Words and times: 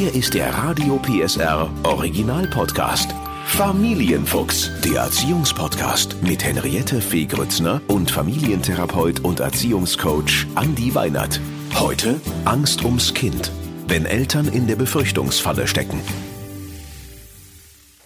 Hier 0.00 0.14
ist 0.14 0.32
der 0.32 0.54
Radio 0.54 0.96
PSR 0.96 1.70
Original 1.82 2.46
Podcast. 2.46 3.14
Familienfuchs, 3.44 4.70
der 4.82 5.02
Erziehungspodcast 5.02 6.22
mit 6.22 6.42
Henriette 6.42 7.02
Fee 7.02 7.26
Grützner 7.26 7.82
und 7.86 8.10
Familientherapeut 8.10 9.20
und 9.20 9.40
Erziehungscoach 9.40 10.46
Andi 10.54 10.94
Weinert. 10.94 11.38
Heute 11.74 12.18
Angst 12.46 12.82
ums 12.82 13.12
Kind, 13.12 13.52
wenn 13.88 14.06
Eltern 14.06 14.48
in 14.48 14.66
der 14.66 14.76
Befürchtungsfalle 14.76 15.68
stecken. 15.68 16.00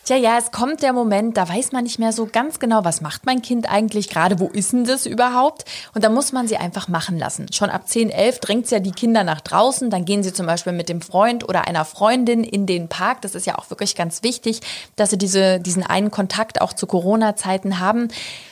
Tja, 0.04 0.16
ja, 0.16 0.36
es 0.36 0.52
kommt 0.52 0.82
der 0.82 0.92
Moment, 0.92 1.38
da 1.38 1.48
weiß 1.48 1.72
man 1.72 1.84
nicht 1.84 1.98
mehr 1.98 2.12
so 2.12 2.28
ganz 2.30 2.58
genau, 2.58 2.84
was 2.84 3.00
macht 3.00 3.24
mein 3.24 3.40
Kind 3.40 3.70
eigentlich 3.70 4.10
gerade, 4.10 4.38
wo 4.38 4.48
ist 4.48 4.74
denn 4.74 4.84
das 4.84 5.06
überhaupt? 5.06 5.64
Und 5.94 6.04
da 6.04 6.10
muss 6.10 6.30
man 6.30 6.46
sie 6.46 6.58
einfach 6.58 6.88
machen 6.88 7.18
lassen. 7.18 7.50
Schon 7.50 7.70
ab 7.70 7.88
10, 7.88 8.10
11 8.10 8.38
drängt 8.40 8.70
ja 8.70 8.80
die 8.80 8.90
Kinder 8.90 9.24
nach 9.24 9.40
draußen, 9.40 9.88
dann 9.88 10.04
gehen 10.04 10.22
sie 10.22 10.34
zum 10.34 10.44
Beispiel 10.44 10.74
mit 10.74 10.90
dem 10.90 11.00
Freund 11.00 11.48
oder 11.48 11.66
einer 11.66 11.86
Freundin 11.86 12.44
in 12.44 12.66
den 12.66 12.88
Park. 12.88 13.22
Das 13.22 13.34
ist 13.34 13.46
ja 13.46 13.56
auch 13.56 13.70
wirklich 13.70 13.96
ganz 13.96 14.22
wichtig, 14.22 14.60
dass 14.96 15.08
sie 15.08 15.16
diese, 15.16 15.58
diesen 15.58 15.82
einen 15.82 16.10
Kontakt 16.10 16.60
auch 16.60 16.74
zu 16.74 16.86
Corona-Zeiten 16.86 17.80
haben. 17.80 18.08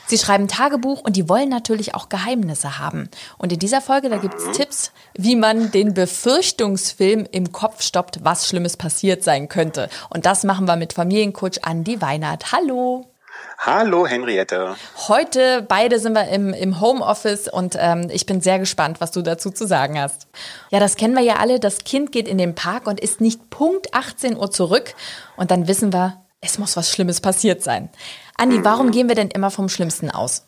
Sie 0.06 0.18
schreiben 0.18 0.48
Tagebuch 0.48 1.00
und 1.00 1.16
die 1.16 1.28
wollen 1.28 1.48
natürlich 1.48 1.94
auch 1.94 2.08
Geheimnisse 2.08 2.78
haben. 2.78 3.08
Und 3.38 3.52
in 3.52 3.58
dieser 3.58 3.80
Folge, 3.80 4.08
da 4.08 4.18
gibt's 4.18 4.50
Tipps, 4.52 4.92
wie 5.14 5.36
man 5.36 5.70
den 5.70 5.94
Befürchtungsfilm 5.94 7.26
im 7.30 7.52
Kopf 7.52 7.82
stoppt, 7.82 8.24
was 8.24 8.48
Schlimmes 8.48 8.76
passiert 8.76 9.22
sein 9.22 9.48
könnte. 9.48 9.88
Und 10.10 10.26
das 10.26 10.44
machen 10.44 10.66
wir 10.66 10.76
mit 10.76 10.92
Familiencoach 10.92 11.62
Andi 11.62 12.00
Weinert. 12.00 12.52
Hallo! 12.52 13.06
Hallo 13.58 14.06
Henriette. 14.06 14.74
Heute 15.06 15.64
beide 15.66 16.00
sind 16.00 16.14
wir 16.14 16.26
im, 16.28 16.52
im 16.52 16.80
Homeoffice 16.80 17.46
und 17.46 17.76
ähm, 17.78 18.08
ich 18.12 18.26
bin 18.26 18.40
sehr 18.40 18.58
gespannt, 18.58 19.00
was 19.00 19.12
du 19.12 19.22
dazu 19.22 19.50
zu 19.50 19.66
sagen 19.66 20.00
hast. 20.00 20.26
Ja, 20.70 20.80
das 20.80 20.96
kennen 20.96 21.14
wir 21.14 21.22
ja 21.22 21.36
alle. 21.36 21.60
Das 21.60 21.84
Kind 21.84 22.10
geht 22.10 22.26
in 22.26 22.38
den 22.38 22.56
Park 22.56 22.88
und 22.88 22.98
ist 22.98 23.20
nicht 23.20 23.50
Punkt 23.50 23.94
18 23.94 24.36
Uhr 24.36 24.50
zurück. 24.50 24.94
Und 25.36 25.52
dann 25.52 25.68
wissen 25.68 25.92
wir, 25.92 26.22
es 26.40 26.58
muss 26.58 26.76
was 26.76 26.90
Schlimmes 26.90 27.20
passiert 27.20 27.62
sein. 27.62 27.88
Andi, 28.36 28.64
warum 28.64 28.90
gehen 28.90 29.08
wir 29.08 29.14
denn 29.14 29.28
immer 29.28 29.50
vom 29.50 29.68
Schlimmsten 29.68 30.10
aus? 30.10 30.46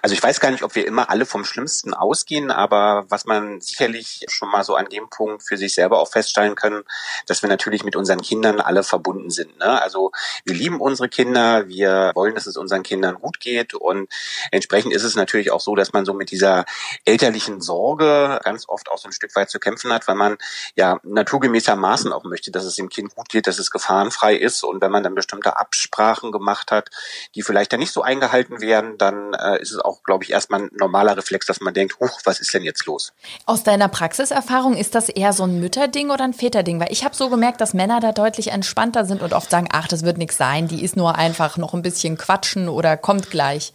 Also 0.00 0.14
ich 0.14 0.22
weiß 0.22 0.40
gar 0.40 0.50
nicht, 0.50 0.62
ob 0.62 0.74
wir 0.74 0.86
immer 0.86 1.10
alle 1.10 1.26
vom 1.26 1.44
Schlimmsten 1.44 1.94
ausgehen, 1.94 2.50
aber 2.50 3.04
was 3.08 3.24
man 3.24 3.60
sicherlich 3.60 4.24
schon 4.28 4.50
mal 4.50 4.64
so 4.64 4.74
an 4.74 4.86
dem 4.86 5.08
Punkt 5.10 5.42
für 5.42 5.56
sich 5.56 5.74
selber 5.74 6.00
auch 6.00 6.10
feststellen 6.10 6.54
können, 6.54 6.82
dass 7.26 7.42
wir 7.42 7.48
natürlich 7.48 7.84
mit 7.84 7.96
unseren 7.96 8.20
Kindern 8.20 8.60
alle 8.60 8.82
verbunden 8.82 9.30
sind. 9.30 9.58
Ne? 9.58 9.82
Also 9.82 10.12
wir 10.44 10.54
lieben 10.54 10.80
unsere 10.80 11.08
Kinder, 11.08 11.68
wir 11.68 12.12
wollen, 12.14 12.34
dass 12.34 12.46
es 12.46 12.56
unseren 12.56 12.82
Kindern 12.82 13.16
gut 13.16 13.40
geht 13.40 13.74
und 13.74 14.08
entsprechend 14.50 14.92
ist 14.92 15.04
es 15.04 15.14
natürlich 15.14 15.50
auch 15.50 15.60
so, 15.60 15.74
dass 15.74 15.92
man 15.92 16.04
so 16.04 16.14
mit 16.14 16.30
dieser 16.30 16.64
elterlichen 17.04 17.60
Sorge 17.60 18.40
ganz 18.42 18.68
oft 18.68 18.90
auch 18.90 18.98
so 18.98 19.08
ein 19.08 19.12
Stück 19.12 19.34
weit 19.36 19.50
zu 19.50 19.58
kämpfen 19.58 19.92
hat, 19.92 20.08
weil 20.08 20.16
man 20.16 20.38
ja 20.76 21.00
naturgemäßermaßen 21.02 22.12
auch 22.12 22.24
möchte, 22.24 22.50
dass 22.50 22.64
es 22.64 22.76
dem 22.76 22.88
Kind 22.88 23.14
gut 23.14 23.28
geht, 23.28 23.46
dass 23.46 23.58
es 23.58 23.70
gefahrenfrei 23.70 24.34
ist 24.34 24.64
und 24.64 24.80
wenn 24.80 24.90
man 24.90 25.02
dann 25.02 25.14
bestimmte 25.14 25.56
Absprachen 25.56 26.32
gemacht 26.32 26.70
hat, 26.70 26.90
die 27.34 27.42
vielleicht 27.42 27.72
dann 27.72 27.80
nicht 27.80 27.92
so 27.92 28.02
eingehalten 28.02 28.60
werden, 28.60 28.98
dann 28.98 29.31
äh, 29.34 29.60
ist 29.60 29.72
es 29.72 29.78
auch, 29.78 30.02
glaube 30.02 30.24
ich, 30.24 30.30
erstmal 30.30 30.62
ein 30.62 30.70
normaler 30.78 31.16
Reflex, 31.16 31.46
dass 31.46 31.60
man 31.60 31.74
denkt, 31.74 31.98
huch, 32.00 32.20
was 32.24 32.40
ist 32.40 32.52
denn 32.54 32.62
jetzt 32.62 32.86
los? 32.86 33.12
Aus 33.46 33.62
deiner 33.62 33.88
Praxiserfahrung 33.88 34.76
ist 34.76 34.94
das 34.94 35.08
eher 35.08 35.32
so 35.32 35.44
ein 35.44 35.60
Mütterding 35.60 36.10
oder 36.10 36.24
ein 36.24 36.34
Väterding? 36.34 36.80
Weil 36.80 36.92
ich 36.92 37.04
habe 37.04 37.14
so 37.14 37.28
gemerkt, 37.28 37.60
dass 37.60 37.74
Männer 37.74 38.00
da 38.00 38.12
deutlich 38.12 38.48
entspannter 38.48 39.04
sind 39.04 39.22
und 39.22 39.32
oft 39.32 39.50
sagen, 39.50 39.68
ach, 39.72 39.88
das 39.88 40.04
wird 40.04 40.18
nichts 40.18 40.36
sein, 40.36 40.68
die 40.68 40.84
ist 40.84 40.96
nur 40.96 41.16
einfach 41.16 41.56
noch 41.56 41.74
ein 41.74 41.82
bisschen 41.82 42.16
quatschen 42.16 42.68
oder 42.68 42.96
kommt 42.96 43.30
gleich. 43.30 43.72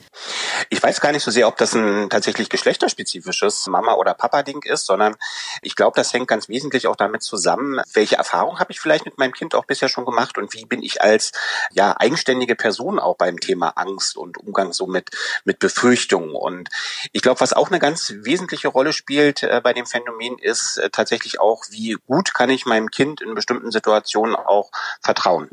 Ich 0.69 0.81
weiß 0.81 1.01
gar 1.01 1.11
nicht 1.11 1.23
so 1.23 1.31
sehr, 1.31 1.47
ob 1.47 1.57
das 1.57 1.73
ein 1.73 2.09
tatsächlich 2.09 2.49
geschlechterspezifisches 2.49 3.67
Mama- 3.67 3.95
oder 3.95 4.13
Papa-Ding 4.13 4.63
ist, 4.63 4.85
sondern 4.85 5.15
ich 5.61 5.75
glaube, 5.75 5.95
das 5.95 6.13
hängt 6.13 6.27
ganz 6.27 6.49
wesentlich 6.49 6.87
auch 6.87 6.95
damit 6.95 7.23
zusammen, 7.23 7.81
welche 7.93 8.15
Erfahrungen 8.15 8.59
habe 8.59 8.71
ich 8.71 8.79
vielleicht 8.79 9.05
mit 9.05 9.17
meinem 9.17 9.33
Kind 9.33 9.55
auch 9.55 9.65
bisher 9.65 9.89
schon 9.89 10.05
gemacht 10.05 10.37
und 10.37 10.53
wie 10.53 10.65
bin 10.65 10.81
ich 10.81 11.01
als 11.01 11.31
ja 11.71 11.95
eigenständige 11.97 12.55
Person 12.55 12.99
auch 12.99 13.17
beim 13.17 13.39
Thema 13.39 13.69
Angst 13.75 14.17
und 14.17 14.37
Umgang 14.37 14.73
so 14.73 14.87
mit, 14.87 15.09
mit 15.45 15.59
Befürchtungen. 15.59 16.35
Und 16.35 16.69
ich 17.11 17.21
glaube, 17.21 17.41
was 17.41 17.53
auch 17.53 17.69
eine 17.69 17.79
ganz 17.79 18.13
wesentliche 18.17 18.67
Rolle 18.67 18.93
spielt 18.93 19.43
äh, 19.43 19.61
bei 19.63 19.73
dem 19.73 19.85
Phänomen 19.85 20.37
ist 20.39 20.77
äh, 20.77 20.89
tatsächlich 20.89 21.39
auch, 21.39 21.63
wie 21.69 21.97
gut 22.07 22.33
kann 22.33 22.49
ich 22.49 22.65
meinem 22.65 22.91
Kind 22.91 23.21
in 23.21 23.35
bestimmten 23.35 23.71
Situationen 23.71 24.35
auch 24.35 24.71
vertrauen. 25.01 25.49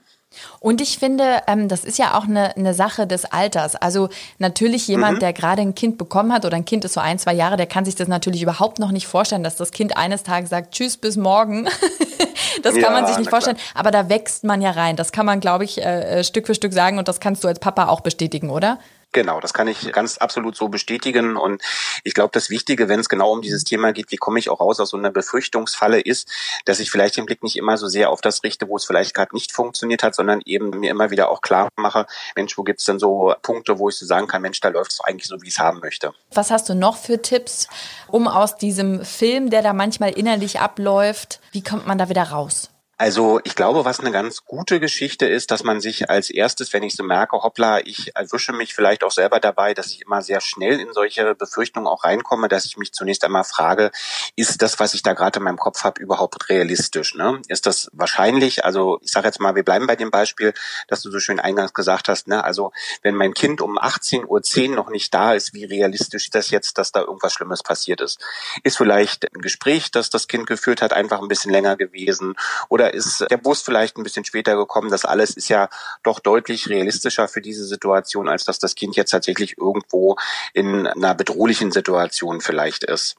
Und 0.60 0.80
ich 0.80 0.98
finde, 0.98 1.42
ähm, 1.46 1.68
das 1.68 1.84
ist 1.84 1.98
ja 1.98 2.16
auch 2.16 2.24
eine, 2.24 2.56
eine 2.56 2.74
Sache 2.74 3.06
des 3.06 3.24
Alters. 3.24 3.76
Also 3.76 4.08
natürlich 4.38 4.88
jemand, 4.88 5.16
mhm. 5.16 5.20
der 5.20 5.32
gerade 5.32 5.62
ein 5.62 5.74
Kind 5.74 5.98
bekommen 5.98 6.32
hat 6.32 6.44
oder 6.44 6.56
ein 6.56 6.64
Kind 6.64 6.84
ist 6.84 6.94
so 6.94 7.00
ein, 7.00 7.18
zwei 7.18 7.34
Jahre, 7.34 7.56
der 7.56 7.66
kann 7.66 7.84
sich 7.84 7.94
das 7.94 8.08
natürlich 8.08 8.42
überhaupt 8.42 8.78
noch 8.78 8.90
nicht 8.90 9.06
vorstellen, 9.06 9.42
dass 9.42 9.56
das 9.56 9.70
Kind 9.70 9.96
eines 9.96 10.22
Tages 10.22 10.50
sagt, 10.50 10.72
tschüss, 10.72 10.96
bis 10.96 11.16
morgen. 11.16 11.64
das 12.62 12.74
kann 12.74 12.82
ja, 12.82 12.90
man 12.90 13.06
sich 13.06 13.18
nicht 13.18 13.30
vorstellen. 13.30 13.56
Klar. 13.56 13.80
Aber 13.80 13.90
da 13.90 14.08
wächst 14.08 14.44
man 14.44 14.62
ja 14.62 14.70
rein. 14.70 14.96
Das 14.96 15.12
kann 15.12 15.26
man, 15.26 15.40
glaube 15.40 15.64
ich, 15.64 15.80
äh, 15.80 16.20
äh, 16.20 16.24
Stück 16.24 16.46
für 16.46 16.54
Stück 16.54 16.72
sagen 16.72 16.98
und 16.98 17.08
das 17.08 17.20
kannst 17.20 17.44
du 17.44 17.48
als 17.48 17.58
Papa 17.58 17.88
auch 17.88 18.00
bestätigen, 18.00 18.50
oder? 18.50 18.78
Genau, 19.14 19.38
das 19.38 19.54
kann 19.54 19.68
ich 19.68 19.92
ganz 19.92 20.18
absolut 20.18 20.56
so 20.56 20.68
bestätigen. 20.68 21.36
Und 21.36 21.62
ich 22.02 22.14
glaube, 22.14 22.30
das 22.32 22.50
Wichtige, 22.50 22.88
wenn 22.88 22.98
es 22.98 23.08
genau 23.08 23.30
um 23.30 23.42
dieses 23.42 23.62
Thema 23.62 23.92
geht, 23.92 24.10
wie 24.10 24.16
komme 24.16 24.40
ich 24.40 24.50
auch 24.50 24.60
raus 24.60 24.80
aus 24.80 24.90
so 24.90 24.96
einer 24.96 25.12
Befürchtungsfalle, 25.12 26.00
ist, 26.00 26.28
dass 26.64 26.80
ich 26.80 26.90
vielleicht 26.90 27.16
den 27.16 27.24
Blick 27.24 27.44
nicht 27.44 27.56
immer 27.56 27.78
so 27.78 27.86
sehr 27.86 28.10
auf 28.10 28.20
das 28.20 28.42
richte, 28.42 28.68
wo 28.68 28.76
es 28.76 28.84
vielleicht 28.84 29.14
gerade 29.14 29.32
nicht 29.32 29.52
funktioniert 29.52 30.02
hat, 30.02 30.16
sondern 30.16 30.40
eben 30.44 30.70
mir 30.70 30.90
immer 30.90 31.12
wieder 31.12 31.30
auch 31.30 31.42
klar 31.42 31.68
mache, 31.76 32.06
Mensch, 32.34 32.58
wo 32.58 32.64
gibt's 32.64 32.86
denn 32.86 32.98
so 32.98 33.32
Punkte, 33.42 33.78
wo 33.78 33.88
ich 33.88 33.96
so 33.96 34.04
sagen 34.04 34.26
kann, 34.26 34.42
Mensch, 34.42 34.58
da 34.58 34.70
läuft 34.70 34.90
es 34.90 35.00
eigentlich 35.00 35.28
so, 35.28 35.40
wie 35.42 35.46
ich 35.46 35.54
es 35.54 35.60
haben 35.60 35.78
möchte. 35.78 36.12
Was 36.32 36.50
hast 36.50 36.68
du 36.68 36.74
noch 36.74 36.96
für 36.96 37.22
Tipps, 37.22 37.68
um 38.08 38.26
aus 38.26 38.56
diesem 38.56 39.04
Film, 39.04 39.48
der 39.48 39.62
da 39.62 39.72
manchmal 39.72 40.10
innerlich 40.10 40.58
abläuft, 40.58 41.38
wie 41.52 41.62
kommt 41.62 41.86
man 41.86 41.98
da 41.98 42.08
wieder 42.08 42.24
raus? 42.24 42.73
Also 42.96 43.40
ich 43.42 43.56
glaube, 43.56 43.84
was 43.84 43.98
eine 43.98 44.12
ganz 44.12 44.44
gute 44.44 44.78
Geschichte 44.78 45.26
ist, 45.26 45.50
dass 45.50 45.64
man 45.64 45.80
sich 45.80 46.10
als 46.10 46.30
erstes, 46.30 46.72
wenn 46.72 46.84
ich 46.84 46.94
so 46.94 47.02
merke, 47.02 47.42
hoppla, 47.42 47.80
ich 47.80 48.14
erwische 48.14 48.52
mich 48.52 48.72
vielleicht 48.74 49.02
auch 49.02 49.10
selber 49.10 49.40
dabei, 49.40 49.74
dass 49.74 49.88
ich 49.88 50.02
immer 50.02 50.22
sehr 50.22 50.40
schnell 50.40 50.78
in 50.78 50.92
solche 50.92 51.34
Befürchtungen 51.34 51.88
auch 51.88 52.04
reinkomme, 52.04 52.48
dass 52.48 52.66
ich 52.66 52.76
mich 52.76 52.92
zunächst 52.92 53.24
einmal 53.24 53.44
frage, 53.44 53.90
ist 54.36 54.62
das, 54.62 54.78
was 54.78 54.94
ich 54.94 55.02
da 55.02 55.12
gerade 55.14 55.40
in 55.40 55.44
meinem 55.44 55.58
Kopf 55.58 55.82
habe, 55.82 56.00
überhaupt 56.00 56.48
realistisch? 56.48 57.14
Ne? 57.14 57.42
Ist 57.48 57.66
das 57.66 57.90
wahrscheinlich? 57.92 58.64
Also 58.64 58.98
ich 59.02 59.10
sage 59.10 59.26
jetzt 59.26 59.40
mal, 59.40 59.56
wir 59.56 59.64
bleiben 59.64 59.86
bei 59.88 59.96
dem 59.96 60.10
Beispiel, 60.12 60.54
dass 60.86 61.02
du 61.02 61.10
so 61.10 61.18
schön 61.18 61.40
eingangs 61.40 61.74
gesagt 61.74 62.08
hast, 62.08 62.28
ne? 62.28 62.44
also 62.44 62.72
wenn 63.02 63.16
mein 63.16 63.34
Kind 63.34 63.60
um 63.60 63.76
18.10 63.76 64.68
Uhr 64.70 64.76
noch 64.76 64.90
nicht 64.90 65.12
da 65.12 65.34
ist, 65.34 65.52
wie 65.52 65.64
realistisch 65.64 66.26
ist 66.26 66.34
das 66.34 66.50
jetzt, 66.50 66.78
dass 66.78 66.92
da 66.92 67.00
irgendwas 67.00 67.32
Schlimmes 67.32 67.62
passiert 67.62 68.00
ist? 68.00 68.20
Ist 68.62 68.76
vielleicht 68.76 69.24
ein 69.34 69.40
Gespräch, 69.40 69.90
das 69.90 70.10
das 70.10 70.28
Kind 70.28 70.46
geführt 70.46 70.80
hat, 70.80 70.92
einfach 70.92 71.20
ein 71.20 71.28
bisschen 71.28 71.50
länger 71.50 71.76
gewesen 71.76 72.34
oder 72.68 72.83
oder 72.84 72.92
ist 72.92 73.24
der 73.30 73.38
Bus 73.38 73.62
vielleicht 73.62 73.96
ein 73.96 74.02
bisschen 74.02 74.24
später 74.24 74.56
gekommen? 74.56 74.90
Das 74.90 75.04
alles 75.04 75.30
ist 75.30 75.48
ja 75.48 75.68
doch 76.02 76.20
deutlich 76.20 76.68
realistischer 76.68 77.28
für 77.28 77.40
diese 77.40 77.64
Situation, 77.64 78.28
als 78.28 78.44
dass 78.44 78.58
das 78.58 78.74
Kind 78.74 78.94
jetzt 78.96 79.10
tatsächlich 79.10 79.56
irgendwo 79.56 80.16
in 80.52 80.86
einer 80.86 81.14
bedrohlichen 81.14 81.72
Situation 81.72 82.42
vielleicht 82.42 82.84
ist. 82.84 83.16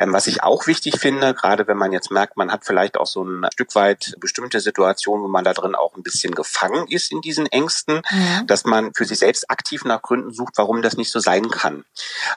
Ähm, 0.00 0.12
was 0.12 0.26
ich 0.26 0.42
auch 0.42 0.66
wichtig 0.66 0.98
finde, 0.98 1.34
gerade 1.34 1.68
wenn 1.68 1.76
man 1.76 1.92
jetzt 1.92 2.10
merkt, 2.10 2.36
man 2.36 2.50
hat 2.50 2.64
vielleicht 2.64 2.96
auch 2.96 3.06
so 3.06 3.22
ein 3.22 3.46
Stück 3.52 3.74
weit 3.76 4.14
bestimmte 4.18 4.58
Situationen, 4.60 5.24
wo 5.24 5.28
man 5.28 5.44
da 5.44 5.54
drin 5.54 5.76
auch 5.76 5.94
ein 5.96 6.02
bisschen 6.02 6.34
gefangen 6.34 6.86
ist 6.88 7.12
in 7.12 7.20
diesen 7.20 7.46
Ängsten, 7.46 8.02
mhm. 8.10 8.46
dass 8.46 8.64
man 8.64 8.92
für 8.94 9.04
sich 9.04 9.20
selbst 9.20 9.48
aktiv 9.50 9.84
nach 9.84 10.02
Gründen 10.02 10.32
sucht, 10.32 10.54
warum 10.56 10.82
das 10.82 10.96
nicht 10.96 11.12
so 11.12 11.20
sein 11.20 11.50
kann. 11.50 11.84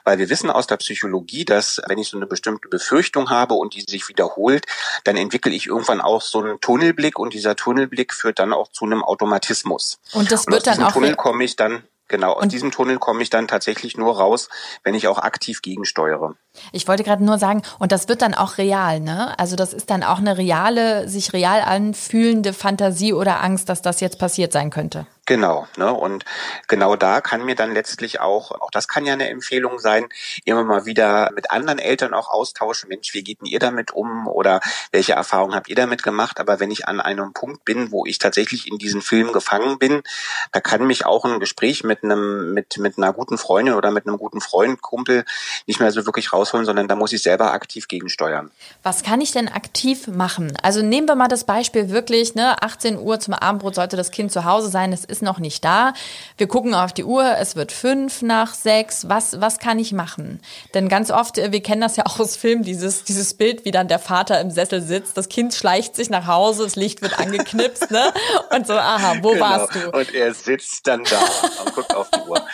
Weil 0.04 0.18
wir 0.18 0.30
wissen 0.30 0.50
aus 0.50 0.68
der 0.68 0.76
Psychologie, 0.76 1.44
dass 1.44 1.80
wenn 1.88 1.98
ich 1.98 2.08
so 2.08 2.16
eine 2.16 2.26
bestimmte 2.26 2.68
Befürchtung 2.68 3.30
habe 3.30 3.54
und 3.54 3.74
die 3.74 3.80
sich 3.80 4.08
wiederholt, 4.08 4.66
dann 5.04 5.16
entwickle 5.16 5.52
ich 5.52 5.66
irgendwann 5.66 6.00
auch 6.00 6.22
so 6.22 6.42
ein 6.42 6.51
Tunnelblick 6.60 7.18
und 7.18 7.34
dieser 7.34 7.56
Tunnelblick 7.56 8.12
führt 8.12 8.38
dann 8.38 8.52
auch 8.52 8.68
zu 8.68 8.84
einem 8.84 9.02
Automatismus. 9.02 9.98
Und 10.12 10.30
das 10.30 10.46
wird 10.46 10.66
und 10.66 10.68
aus 10.68 10.76
dann 10.76 10.86
auch. 10.86 10.92
Tunnel 10.92 11.14
komme 11.16 11.44
ich 11.44 11.56
dann 11.56 11.84
Genau, 12.12 12.34
aus 12.34 12.48
diesem 12.48 12.70
Tunnel 12.70 12.98
komme 12.98 13.22
ich 13.22 13.30
dann 13.30 13.48
tatsächlich 13.48 13.96
nur 13.96 14.18
raus, 14.18 14.50
wenn 14.84 14.94
ich 14.94 15.08
auch 15.08 15.18
aktiv 15.18 15.62
gegensteuere. 15.62 16.34
Ich 16.70 16.86
wollte 16.86 17.04
gerade 17.04 17.24
nur 17.24 17.38
sagen, 17.38 17.62
und 17.78 17.90
das 17.90 18.06
wird 18.06 18.20
dann 18.20 18.34
auch 18.34 18.58
real, 18.58 19.00
ne? 19.00 19.38
Also 19.38 19.56
das 19.56 19.72
ist 19.72 19.88
dann 19.88 20.02
auch 20.02 20.18
eine 20.18 20.36
reale, 20.36 21.08
sich 21.08 21.32
real 21.32 21.62
anfühlende 21.62 22.52
Fantasie 22.52 23.14
oder 23.14 23.42
Angst, 23.42 23.70
dass 23.70 23.80
das 23.80 24.00
jetzt 24.00 24.18
passiert 24.18 24.52
sein 24.52 24.68
könnte. 24.68 25.06
Genau, 25.24 25.68
ne? 25.76 25.92
Und 25.92 26.24
genau 26.66 26.96
da 26.96 27.20
kann 27.20 27.44
mir 27.44 27.54
dann 27.54 27.74
letztlich 27.74 28.18
auch, 28.18 28.50
auch 28.50 28.72
das 28.72 28.88
kann 28.88 29.06
ja 29.06 29.12
eine 29.12 29.28
Empfehlung 29.28 29.78
sein, 29.78 30.08
immer 30.44 30.64
mal 30.64 30.84
wieder 30.84 31.30
mit 31.32 31.52
anderen 31.52 31.78
Eltern 31.78 32.12
auch 32.12 32.28
austauschen. 32.28 32.88
Mensch, 32.88 33.14
wie 33.14 33.22
geht 33.22 33.40
denn 33.40 33.46
ihr 33.46 33.60
damit 33.60 33.92
um? 33.92 34.26
Oder 34.26 34.60
welche 34.90 35.12
Erfahrungen 35.12 35.54
habt 35.54 35.68
ihr 35.68 35.76
damit 35.76 36.02
gemacht? 36.02 36.40
Aber 36.40 36.58
wenn 36.58 36.72
ich 36.72 36.88
an 36.88 37.00
einem 37.00 37.32
Punkt 37.34 37.64
bin, 37.64 37.92
wo 37.92 38.04
ich 38.04 38.18
tatsächlich 38.18 38.66
in 38.66 38.78
diesen 38.78 39.00
Film 39.00 39.32
gefangen 39.32 39.78
bin, 39.78 40.02
da 40.50 40.60
kann 40.60 40.88
mich 40.88 41.06
auch 41.06 41.24
ein 41.24 41.38
Gespräch 41.38 41.84
mit 41.84 42.02
einem, 42.02 42.52
mit, 42.52 42.78
mit 42.78 42.98
einer 42.98 43.12
guten 43.12 43.38
Freundin 43.38 43.74
oder 43.74 43.92
mit 43.92 44.08
einem 44.08 44.18
guten 44.18 44.40
Freund, 44.40 44.82
Kumpel 44.82 45.24
nicht 45.68 45.78
mehr 45.78 45.92
so 45.92 46.04
wirklich 46.04 46.32
rausholen, 46.32 46.66
sondern 46.66 46.88
da 46.88 46.96
muss 46.96 47.12
ich 47.12 47.22
selber 47.22 47.52
aktiv 47.52 47.86
gegensteuern. 47.86 48.50
Was 48.82 49.04
kann 49.04 49.20
ich 49.20 49.30
denn 49.30 49.46
aktiv 49.48 50.08
machen? 50.08 50.52
Also 50.62 50.82
nehmen 50.82 51.06
wir 51.06 51.14
mal 51.14 51.28
das 51.28 51.44
Beispiel 51.44 51.90
wirklich, 51.90 52.34
ne, 52.34 52.60
18 52.60 52.98
Uhr 52.98 53.20
zum 53.20 53.34
Abendbrot 53.34 53.76
sollte 53.76 53.96
das 53.96 54.10
Kind 54.10 54.32
zu 54.32 54.44
Hause 54.44 54.68
sein. 54.68 54.92
Es 54.92 55.11
ist 55.12 55.22
noch 55.22 55.38
nicht 55.38 55.64
da. 55.64 55.92
Wir 56.36 56.48
gucken 56.48 56.74
auf 56.74 56.92
die 56.92 57.04
Uhr, 57.04 57.36
es 57.38 57.54
wird 57.54 57.70
fünf 57.70 58.22
nach 58.22 58.54
sechs. 58.54 59.08
Was, 59.08 59.40
was 59.40 59.58
kann 59.58 59.78
ich 59.78 59.92
machen? 59.92 60.40
Denn 60.74 60.88
ganz 60.88 61.10
oft, 61.10 61.38
äh, 61.38 61.52
wir 61.52 61.62
kennen 61.62 61.80
das 61.80 61.96
ja 61.96 62.06
auch 62.06 62.18
aus 62.18 62.34
Filmen, 62.36 62.64
dieses, 62.64 63.04
dieses 63.04 63.34
Bild, 63.34 63.64
wie 63.64 63.70
dann 63.70 63.88
der 63.88 63.98
Vater 63.98 64.40
im 64.40 64.50
Sessel 64.50 64.82
sitzt, 64.82 65.16
das 65.16 65.28
Kind 65.28 65.54
schleicht 65.54 65.94
sich 65.94 66.10
nach 66.10 66.26
Hause, 66.26 66.64
das 66.64 66.76
Licht 66.76 67.02
wird 67.02 67.18
angeknipst, 67.18 67.90
ne? 67.90 68.12
Und 68.50 68.66
so, 68.66 68.74
aha, 68.74 69.16
wo 69.22 69.32
genau. 69.32 69.44
warst 69.44 69.74
du? 69.74 69.90
Und 69.90 70.14
er 70.14 70.34
sitzt 70.34 70.86
dann 70.86 71.04
da 71.04 71.18
und 71.64 71.74
guckt 71.74 71.94
auf 71.94 72.08
die 72.10 72.20
Uhr. 72.28 72.44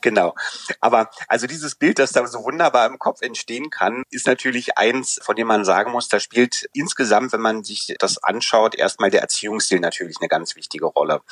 Genau. 0.00 0.34
Aber 0.80 1.10
also 1.28 1.46
dieses 1.46 1.74
Bild, 1.74 1.98
das 1.98 2.12
da 2.12 2.26
so 2.26 2.44
wunderbar 2.44 2.86
im 2.86 2.98
Kopf 2.98 3.22
entstehen 3.22 3.70
kann, 3.70 4.04
ist 4.10 4.26
natürlich 4.26 4.76
eins, 4.78 5.18
von 5.22 5.36
dem 5.36 5.46
man 5.46 5.64
sagen 5.64 5.92
muss, 5.92 6.08
da 6.08 6.20
spielt 6.20 6.68
insgesamt, 6.72 7.32
wenn 7.32 7.40
man 7.40 7.64
sich 7.64 7.94
das 7.98 8.22
anschaut, 8.22 8.74
erstmal 8.74 9.10
der 9.10 9.22
Erziehungsstil 9.22 9.80
natürlich 9.80 10.18
eine 10.20 10.28
ganz 10.28 10.56
wichtige 10.56 10.86
Rolle. 10.86 11.22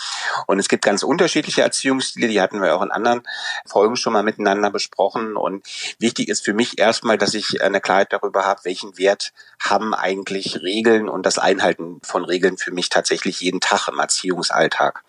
Und 0.47 0.59
es 0.59 0.69
gibt 0.73 0.87
ganz 0.87 1.03
unterschiedliche 1.03 1.61
Erziehungsstile, 1.61 2.29
die 2.29 2.41
hatten 2.41 2.63
wir 2.63 2.75
auch 2.75 2.81
in 2.81 2.91
anderen 2.91 3.23
Folgen 3.67 3.95
schon 3.95 4.15
mal 4.15 4.23
miteinander 4.23 4.71
besprochen. 4.71 5.37
Und 5.37 5.67
wichtig 5.99 6.31
ist 6.31 6.47
für 6.47 6.55
mich 6.55 6.79
erstmal, 6.79 7.19
dass 7.19 7.35
ich 7.35 7.63
eine 7.63 7.83
Klarheit 7.83 8.15
darüber 8.15 8.47
habe, 8.47 8.63
welchen 8.65 8.97
Wert 8.97 9.35
haben 9.61 9.93
eigentlich 9.93 10.63
Regeln 10.63 11.11
und 11.11 11.27
das 11.27 11.39
Einhalten 11.39 12.01
von 12.03 12.25
Regeln 12.25 12.57
für 12.57 12.71
mich 12.71 12.89
tatsächlich 12.89 13.43
jeden 13.43 13.61
Tag 13.61 13.89
im 13.89 13.99
Erziehungsalltag. 13.99 15.05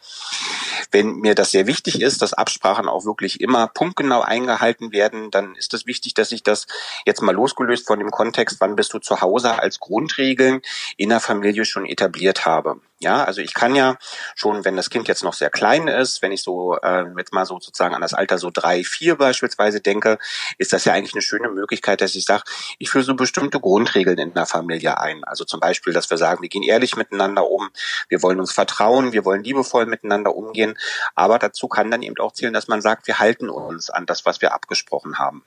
Wenn 0.92 1.16
mir 1.16 1.34
das 1.34 1.52
sehr 1.52 1.66
wichtig 1.66 2.02
ist, 2.02 2.22
dass 2.22 2.34
Absprachen 2.34 2.90
auch 2.90 3.06
wirklich 3.06 3.40
immer 3.40 3.68
punktgenau 3.68 4.20
eingehalten 4.20 4.92
werden, 4.92 5.32
dann 5.32 5.56
ist 5.56 5.74
es 5.74 5.86
wichtig, 5.86 6.14
dass 6.14 6.34
ich 6.34 6.44
das 6.44 6.68
jetzt 7.06 7.22
mal 7.22 7.34
losgelöst 7.34 7.88
von 7.88 8.00
dem 8.00 8.12
Kontext, 8.12 8.60
wann 8.60 8.76
bist 8.76 8.94
du 8.94 9.00
zu 9.00 9.22
Hause 9.22 9.60
als 9.60 9.80
Grundregeln 9.80 10.62
in 10.98 11.08
der 11.08 11.22
Familie 11.22 11.64
schon 11.64 11.86
etabliert 11.86 12.46
habe. 12.46 12.82
Ja, 13.04 13.26
also 13.26 13.42
ich 13.42 13.54
kann 13.54 13.76
ja 13.76 13.98
schon, 14.34 14.64
wenn 14.64 14.78
das 14.78 14.90
Kind 14.90 15.10
jetzt 15.10 15.26
noch 15.26 15.34
sehr 15.34 15.50
klein 15.50 15.90
ist, 15.90 16.22
wenn 16.22 16.32
ich 16.32 16.42
so 16.42 16.78
äh, 16.78 17.04
jetzt 17.18 17.34
mal 17.34 17.46
so 17.46 17.60
sozusagen 17.60 17.94
an 17.94 18.02
das 18.02 18.14
Alter 18.14 18.38
so 18.38 18.50
drei, 18.50 18.86
vier 18.86 19.18
beispielsweise 19.18 19.82
denke, 19.82 20.18
ist 20.58 20.72
das 20.72 20.86
ja 20.86 20.94
eigentlich 20.94 21.14
eine 21.14 21.22
schöne 21.22 21.50
Möglichkeit, 21.50 22.00
dass 22.00 22.16
ich 22.16 22.24
sage, 22.24 22.44
ich 22.80 22.90
führe 22.90 23.04
so 23.04 23.14
bestimmte 23.16 23.60
Grundregeln 23.60 24.18
in 24.18 24.34
der 24.34 24.46
Familie 24.46 25.00
ein. 25.00 25.26
Also 25.26 25.44
zum 25.44 25.60
Beispiel, 25.60 25.92
dass 25.92 26.10
wir 26.10 26.18
sagen, 26.18 26.42
wir 26.42 26.48
gehen 26.48 26.64
ehrlich 26.64 26.96
miteinander 26.96 27.50
um, 27.50 27.70
wir 28.08 28.24
wollen 28.24 28.40
uns 28.40 28.54
vertrauen, 28.54 29.12
wir 29.12 29.26
wollen 29.26 29.44
liebevoll 29.44 29.86
miteinander 29.86 30.34
umgehen. 30.34 30.78
Aber 31.14 31.40
dazu 31.40 31.68
kann 31.68 31.92
dann 31.92 32.04
eben 32.04 32.16
auch 32.20 32.32
zählen, 32.32 32.54
dass 32.54 32.70
man 32.70 32.82
sagt, 32.82 33.08
wir 33.08 33.20
halten 33.20 33.50
uns 33.50 33.90
an 33.90 34.06
das, 34.06 34.26
was 34.26 34.40
wir 34.40 34.54
abgesprochen 34.54 35.20
haben. 35.20 35.44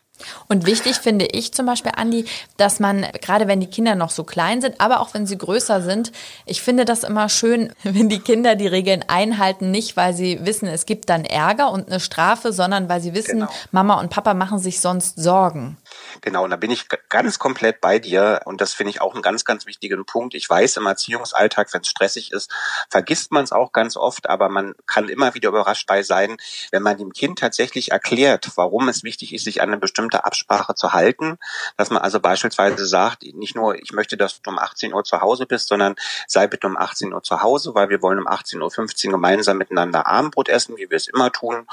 Und 0.49 0.67
wichtig 0.67 0.97
finde 0.97 1.27
ich 1.27 1.53
zum 1.53 1.67
Beispiel, 1.67 1.93
Andi, 1.97 2.25
dass 2.57 2.81
man, 2.81 3.07
gerade 3.21 3.49
wenn 3.49 3.61
die 3.61 3.67
Kinder 3.67 3.95
noch 3.95 4.11
so 4.11 4.25
klein 4.25 4.61
sind, 4.61 4.81
aber 4.81 5.01
auch 5.01 5.15
wenn 5.15 5.27
sie 5.27 5.39
größer 5.39 5.83
sind, 5.83 6.13
ich 6.47 6.63
finde 6.63 6.85
das 6.85 7.05
immer 7.05 7.29
schön, 7.29 7.73
wenn 7.83 8.09
die 8.09 8.21
Kinder 8.21 8.57
die 8.57 8.67
Regeln 8.67 9.05
einhalten, 9.09 9.71
nicht 9.71 9.97
weil 9.97 10.15
sie 10.15 10.45
wissen, 10.45 10.69
es 10.69 10.87
gibt 10.87 11.09
dann 11.09 11.25
Ärger 11.25 11.71
und 11.71 11.89
eine 11.89 12.01
Strafe, 12.01 12.53
sondern 12.53 12.89
weil 12.89 13.01
sie 13.01 13.15
wissen, 13.15 13.41
genau. 13.41 13.51
Mama 13.73 14.01
und 14.01 14.11
Papa 14.11 14.35
machen 14.35 14.59
sich 14.59 14.81
sonst 14.81 15.21
Sorgen. 15.21 15.77
Genau, 16.21 16.45
und 16.45 16.51
da 16.51 16.57
bin 16.57 16.71
ich 16.71 16.87
ganz 17.09 17.39
komplett 17.39 17.81
bei 17.81 17.99
dir. 17.99 18.41
Und 18.45 18.61
das 18.61 18.73
finde 18.73 18.91
ich 18.91 19.01
auch 19.01 19.15
einen 19.15 19.23
ganz, 19.23 19.45
ganz 19.45 19.67
wichtigen 19.67 20.05
Punkt. 20.05 20.35
Ich 20.35 20.49
weiß, 20.49 20.77
im 20.77 20.87
Erziehungsalltag, 20.87 21.73
wenn 21.73 21.83
es 21.83 21.89
stressig 21.89 22.33
ist, 22.33 22.51
vergisst 22.91 23.33
man 23.33 23.45
es 23.45 23.53
auch 23.53 23.73
ganz 23.73 23.97
oft, 23.97 24.29
aber 24.29 24.49
man 24.49 24.75
kann 24.87 25.09
immer 25.09 25.35
wieder 25.35 25.51
überrascht 25.51 25.87
bei 25.87 26.03
sein, 26.03 26.37
wenn 26.71 26.83
man 26.83 26.97
dem 26.97 27.13
Kind 27.13 27.39
tatsächlich 27.39 27.93
erklärt, 27.93 28.51
warum 28.57 28.89
es 28.89 29.03
wichtig 29.03 29.35
ist, 29.35 29.45
sich 29.45 29.63
an 29.63 29.69
eine 29.69 29.79
bestimmte 29.79 30.25
Absprache 30.25 30.75
zu 30.75 30.93
halten, 30.93 31.39
dass 31.77 31.91
man 31.91 32.03
also 32.03 32.21
beispielsweise 32.21 32.87
sagt, 32.87 33.23
nicht 33.23 33.57
nur, 33.57 33.77
ich 33.77 33.93
möchte, 33.93 34.17
dass 34.17 34.41
du 34.43 34.51
um 34.51 34.59
18 34.59 34.93
Uhr 34.93 35.05
zu 35.05 35.21
Hause 35.21 35.47
bist, 35.47 35.69
sondern 35.69 35.97
sei 36.27 36.47
bitte 36.47 36.67
um 36.67 36.77
18 36.77 37.13
Uhr 37.13 37.23
zu 37.23 37.43
Hause, 37.43 37.75
weil 37.75 37.89
wir 37.89 38.03
wollen 38.03 38.19
um 38.19 38.27
18.15 38.27 39.07
Uhr 39.07 39.13
gemeinsam 39.13 39.59
miteinander 39.59 40.07
Abendbrot 40.07 40.49
essen, 40.49 40.77
wie 40.77 40.91
wir 40.91 40.97
es 40.97 41.09
immer 41.09 41.33
tun, 41.33 41.67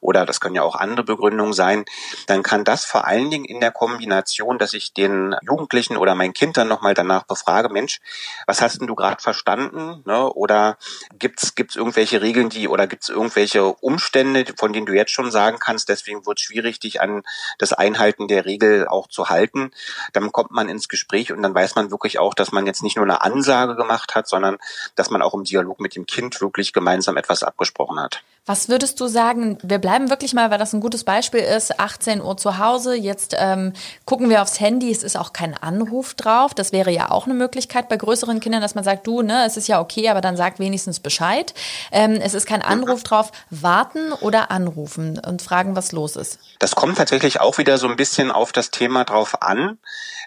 oder 0.00 0.26
das 0.26 0.40
können 0.40 0.54
ja 0.54 0.62
auch 0.62 0.76
andere 0.76 1.04
Begründungen 1.04 1.52
sein, 1.52 1.84
dann 2.26 2.42
kann 2.42 2.64
das 2.64 2.84
vor 2.84 3.06
allen 3.06 3.30
Dingen 3.30 3.44
in 3.44 3.60
der 3.60 3.67
Kombination, 3.70 4.58
dass 4.58 4.72
ich 4.72 4.92
den 4.92 5.36
Jugendlichen 5.42 5.96
oder 5.96 6.14
mein 6.14 6.32
Kind 6.32 6.56
dann 6.56 6.68
nochmal 6.68 6.94
danach 6.94 7.24
befrage, 7.24 7.68
Mensch, 7.68 8.00
was 8.46 8.62
hast 8.62 8.80
denn 8.80 8.86
du 8.86 8.94
gerade 8.94 9.20
verstanden? 9.20 10.02
Ne? 10.06 10.32
Oder 10.32 10.78
gibt's 11.18 11.54
gibt's 11.54 11.76
irgendwelche 11.76 12.22
Regeln, 12.22 12.48
die 12.48 12.68
oder 12.68 12.86
gibt's 12.86 13.08
irgendwelche 13.08 13.64
Umstände, 13.64 14.44
von 14.56 14.72
denen 14.72 14.86
du 14.86 14.94
jetzt 14.94 15.12
schon 15.12 15.30
sagen 15.30 15.58
kannst, 15.58 15.88
deswegen 15.88 16.26
wird 16.26 16.38
es 16.38 16.44
schwierig, 16.44 16.80
dich 16.80 17.00
an 17.00 17.22
das 17.58 17.72
Einhalten 17.72 18.28
der 18.28 18.44
Regel 18.44 18.88
auch 18.88 19.08
zu 19.08 19.28
halten. 19.28 19.70
Dann 20.12 20.32
kommt 20.32 20.50
man 20.50 20.68
ins 20.68 20.88
Gespräch 20.88 21.32
und 21.32 21.42
dann 21.42 21.54
weiß 21.54 21.74
man 21.74 21.90
wirklich 21.90 22.18
auch, 22.18 22.34
dass 22.34 22.52
man 22.52 22.66
jetzt 22.66 22.82
nicht 22.82 22.96
nur 22.96 23.04
eine 23.04 23.22
Ansage 23.22 23.76
gemacht 23.76 24.14
hat, 24.14 24.28
sondern 24.28 24.58
dass 24.94 25.10
man 25.10 25.22
auch 25.22 25.34
im 25.34 25.44
Dialog 25.44 25.80
mit 25.80 25.96
dem 25.96 26.06
Kind 26.06 26.40
wirklich 26.40 26.72
gemeinsam 26.72 27.16
etwas 27.16 27.42
abgesprochen 27.42 28.00
hat. 28.00 28.22
Was 28.48 28.70
würdest 28.70 28.98
du 28.98 29.08
sagen? 29.08 29.58
Wir 29.62 29.76
bleiben 29.76 30.08
wirklich 30.08 30.32
mal, 30.32 30.50
weil 30.50 30.56
das 30.56 30.72
ein 30.72 30.80
gutes 30.80 31.04
Beispiel 31.04 31.40
ist. 31.40 31.78
18 31.78 32.22
Uhr 32.22 32.34
zu 32.38 32.56
Hause. 32.56 32.94
Jetzt 32.94 33.36
ähm, 33.38 33.74
gucken 34.06 34.30
wir 34.30 34.40
aufs 34.40 34.58
Handy. 34.58 34.90
Es 34.90 35.02
ist 35.02 35.18
auch 35.18 35.34
kein 35.34 35.54
Anruf 35.54 36.14
drauf. 36.14 36.54
Das 36.54 36.72
wäre 36.72 36.90
ja 36.90 37.10
auch 37.10 37.26
eine 37.26 37.34
Möglichkeit 37.34 37.90
bei 37.90 37.98
größeren 37.98 38.40
Kindern, 38.40 38.62
dass 38.62 38.74
man 38.74 38.84
sagt, 38.84 39.06
du, 39.06 39.20
ne, 39.20 39.44
es 39.44 39.58
ist 39.58 39.68
ja 39.68 39.82
okay, 39.82 40.08
aber 40.08 40.22
dann 40.22 40.38
sag 40.38 40.58
wenigstens 40.60 40.98
Bescheid. 40.98 41.52
Ähm, 41.92 42.12
es 42.22 42.32
ist 42.32 42.46
kein 42.46 42.62
Anruf 42.62 43.02
drauf. 43.02 43.32
Warten 43.50 44.14
oder 44.14 44.50
anrufen 44.50 45.20
und 45.26 45.42
fragen, 45.42 45.76
was 45.76 45.92
los 45.92 46.16
ist. 46.16 46.38
Das 46.58 46.74
kommt 46.74 46.96
tatsächlich 46.96 47.42
auch 47.42 47.58
wieder 47.58 47.76
so 47.76 47.86
ein 47.86 47.96
bisschen 47.96 48.30
auf 48.30 48.52
das 48.52 48.70
Thema 48.70 49.04
drauf 49.04 49.42
an. 49.42 49.76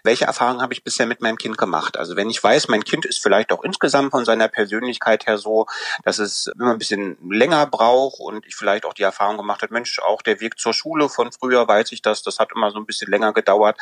Welche 0.04 0.26
Erfahrungen 0.26 0.62
habe 0.62 0.74
ich 0.74 0.84
bisher 0.84 1.06
mit 1.06 1.22
meinem 1.22 1.38
Kind 1.38 1.58
gemacht? 1.58 1.96
Also 1.96 2.14
wenn 2.14 2.30
ich 2.30 2.42
weiß, 2.42 2.68
mein 2.68 2.84
Kind 2.84 3.04
ist 3.04 3.20
vielleicht 3.20 3.50
auch 3.52 3.64
insgesamt 3.64 4.12
von 4.12 4.24
seiner 4.24 4.46
Persönlichkeit 4.46 5.26
her 5.26 5.38
so, 5.38 5.66
dass 6.04 6.20
es 6.20 6.48
immer 6.56 6.70
ein 6.70 6.78
bisschen 6.78 7.16
länger 7.28 7.66
braucht 7.66 8.11
auch 8.12 8.18
und 8.18 8.46
ich 8.46 8.54
vielleicht 8.54 8.84
auch 8.84 8.94
die 8.94 9.02
Erfahrung 9.02 9.36
gemacht 9.36 9.62
habe, 9.62 9.72
Mensch, 9.72 9.98
auch 10.00 10.22
der 10.22 10.40
Weg 10.40 10.58
zur 10.58 10.74
Schule 10.74 11.08
von 11.08 11.32
früher 11.32 11.66
weiß 11.66 11.92
ich 11.92 12.02
das, 12.02 12.22
das 12.22 12.38
hat 12.38 12.50
immer 12.54 12.70
so 12.70 12.78
ein 12.78 12.86
bisschen 12.86 13.10
länger 13.10 13.32
gedauert, 13.32 13.78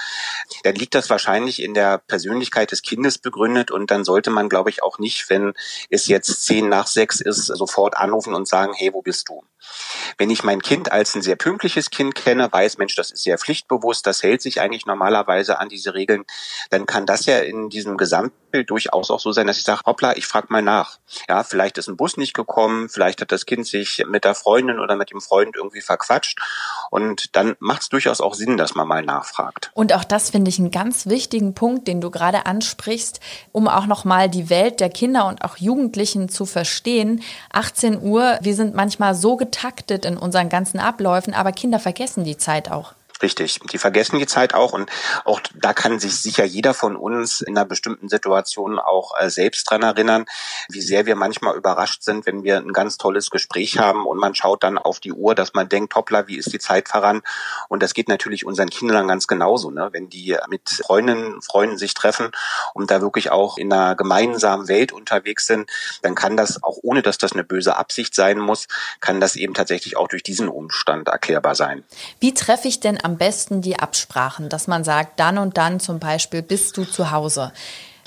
dann 0.62 0.74
liegt 0.74 0.94
das 0.94 1.10
wahrscheinlich 1.10 1.62
in 1.62 1.74
der 1.74 1.98
Persönlichkeit 1.98 2.72
des 2.72 2.82
Kindes 2.82 3.18
begründet 3.18 3.70
und 3.70 3.90
dann 3.90 4.04
sollte 4.04 4.30
man, 4.30 4.48
glaube 4.48 4.70
ich, 4.70 4.82
auch 4.82 4.98
nicht, 4.98 5.28
wenn 5.30 5.54
es 5.88 6.06
jetzt 6.06 6.44
zehn 6.44 6.68
nach 6.68 6.86
sechs 6.86 7.20
ist, 7.20 7.46
sofort 7.46 7.96
anrufen 7.96 8.34
und 8.34 8.48
sagen, 8.48 8.72
hey, 8.74 8.92
wo 8.92 9.02
bist 9.02 9.28
du? 9.28 9.42
Wenn 10.18 10.30
ich 10.30 10.44
mein 10.44 10.62
Kind 10.62 10.92
als 10.92 11.14
ein 11.14 11.22
sehr 11.22 11.36
pünktliches 11.36 11.90
Kind 11.90 12.14
kenne, 12.14 12.52
weiß, 12.52 12.78
Mensch, 12.78 12.94
das 12.94 13.10
ist 13.10 13.22
sehr 13.22 13.38
pflichtbewusst, 13.38 14.06
das 14.06 14.22
hält 14.22 14.42
sich 14.42 14.60
eigentlich 14.60 14.86
normalerweise 14.86 15.58
an 15.58 15.68
diese 15.68 15.94
Regeln, 15.94 16.24
dann 16.70 16.86
kann 16.86 17.06
das 17.06 17.26
ja 17.26 17.38
in 17.38 17.70
diesem 17.70 17.96
Gesamtbild 17.96 18.68
durchaus 18.70 19.10
auch 19.10 19.20
so 19.20 19.32
sein, 19.32 19.46
dass 19.46 19.58
ich 19.58 19.64
sage, 19.64 19.82
hoppla, 19.86 20.16
ich 20.16 20.26
frage 20.26 20.48
mal 20.50 20.62
nach. 20.62 20.98
Ja, 21.28 21.44
vielleicht 21.44 21.78
ist 21.78 21.88
ein 21.88 21.96
Bus 21.96 22.16
nicht 22.16 22.34
gekommen, 22.34 22.88
vielleicht 22.88 23.20
hat 23.20 23.32
das 23.32 23.46
Kind 23.46 23.66
sich 23.66 24.04
mit 24.06 24.24
der 24.24 24.34
Freundin 24.34 24.80
oder 24.80 24.96
mit 24.96 25.10
dem 25.10 25.20
Freund 25.20 25.56
irgendwie 25.56 25.80
verquatscht 25.80 26.38
und 26.90 27.36
dann 27.36 27.56
macht 27.60 27.82
es 27.82 27.88
durchaus 27.88 28.20
auch 28.20 28.34
Sinn, 28.34 28.56
dass 28.56 28.74
man 28.74 28.88
mal 28.88 29.02
nachfragt. 29.02 29.70
Und 29.74 29.92
auch 29.92 30.04
das 30.04 30.30
finde 30.30 30.48
ich 30.48 30.58
einen 30.58 30.70
ganz 30.70 31.06
wichtigen 31.06 31.54
Punkt, 31.54 31.86
den 31.88 32.00
du 32.00 32.10
gerade 32.10 32.46
ansprichst, 32.46 33.20
um 33.52 33.68
auch 33.68 33.86
nochmal 33.86 34.28
die 34.28 34.50
Welt 34.50 34.80
der 34.80 34.90
Kinder 34.90 35.26
und 35.26 35.44
auch 35.44 35.56
Jugendlichen 35.56 36.28
zu 36.28 36.46
verstehen. 36.46 37.22
18 37.52 38.02
Uhr, 38.02 38.38
wir 38.42 38.54
sind 38.54 38.74
manchmal 38.74 39.14
so 39.14 39.36
getaktet 39.50 40.04
in 40.04 40.16
unseren 40.16 40.48
ganzen 40.48 40.78
Abläufen, 40.78 41.34
aber 41.34 41.50
Kinder 41.52 41.80
vergessen 41.80 42.24
die 42.24 42.36
Zeit 42.36 42.70
auch. 42.70 42.94
Richtig. 43.22 43.60
Die 43.70 43.78
vergessen 43.78 44.18
die 44.18 44.26
Zeit 44.26 44.54
auch 44.54 44.72
und 44.72 44.90
auch 45.24 45.40
da 45.54 45.74
kann 45.74 46.00
sich 46.00 46.16
sicher 46.16 46.44
jeder 46.44 46.72
von 46.72 46.96
uns 46.96 47.42
in 47.42 47.56
einer 47.56 47.66
bestimmten 47.66 48.08
Situation 48.08 48.78
auch 48.78 49.12
äh, 49.18 49.28
selbst 49.28 49.70
dran 49.70 49.82
erinnern, 49.82 50.24
wie 50.70 50.80
sehr 50.80 51.04
wir 51.04 51.16
manchmal 51.16 51.56
überrascht 51.56 52.02
sind, 52.02 52.24
wenn 52.24 52.44
wir 52.44 52.56
ein 52.56 52.72
ganz 52.72 52.96
tolles 52.96 53.30
Gespräch 53.30 53.78
haben 53.78 54.06
und 54.06 54.18
man 54.18 54.34
schaut 54.34 54.62
dann 54.62 54.78
auf 54.78 55.00
die 55.00 55.12
Uhr, 55.12 55.34
dass 55.34 55.52
man 55.52 55.68
denkt, 55.68 55.94
hoppla, 55.94 56.28
wie 56.28 56.36
ist 56.36 56.52
die 56.52 56.58
Zeit 56.58 56.88
voran? 56.88 57.20
Und 57.68 57.82
das 57.82 57.92
geht 57.92 58.08
natürlich 58.08 58.46
unseren 58.46 58.70
Kindern 58.70 59.06
ganz 59.06 59.26
genauso, 59.26 59.70
ne? 59.70 59.90
wenn 59.92 60.08
die 60.08 60.36
mit 60.48 60.68
Freundinnen, 60.70 61.42
Freunden 61.42 61.76
sich 61.76 61.92
treffen 61.92 62.30
und 62.72 62.90
da 62.90 63.02
wirklich 63.02 63.30
auch 63.30 63.58
in 63.58 63.70
einer 63.72 63.96
gemeinsamen 63.96 64.68
Welt 64.68 64.92
unterwegs 64.92 65.46
sind, 65.46 65.70
dann 66.02 66.14
kann 66.14 66.36
das 66.36 66.62
auch 66.62 66.78
ohne, 66.82 67.02
dass 67.02 67.18
das 67.18 67.32
eine 67.32 67.44
böse 67.44 67.76
Absicht 67.76 68.14
sein 68.14 68.38
muss, 68.38 68.66
kann 69.00 69.20
das 69.20 69.36
eben 69.36 69.52
tatsächlich 69.52 69.96
auch 69.96 70.08
durch 70.08 70.22
diesen 70.22 70.48
Umstand 70.48 71.08
erklärbar 71.08 71.54
sein. 71.54 71.84
Wie 72.18 72.32
treffe 72.32 72.68
ich 72.68 72.80
denn 72.80 73.02
am 73.02 73.09
am 73.10 73.18
besten 73.18 73.60
die 73.60 73.76
Absprachen, 73.76 74.48
dass 74.48 74.68
man 74.68 74.84
sagt, 74.84 75.18
dann 75.18 75.36
und 75.38 75.56
dann 75.56 75.80
zum 75.80 75.98
Beispiel 75.98 76.42
bist 76.42 76.76
du 76.76 76.84
zu 76.84 77.10
Hause. 77.10 77.50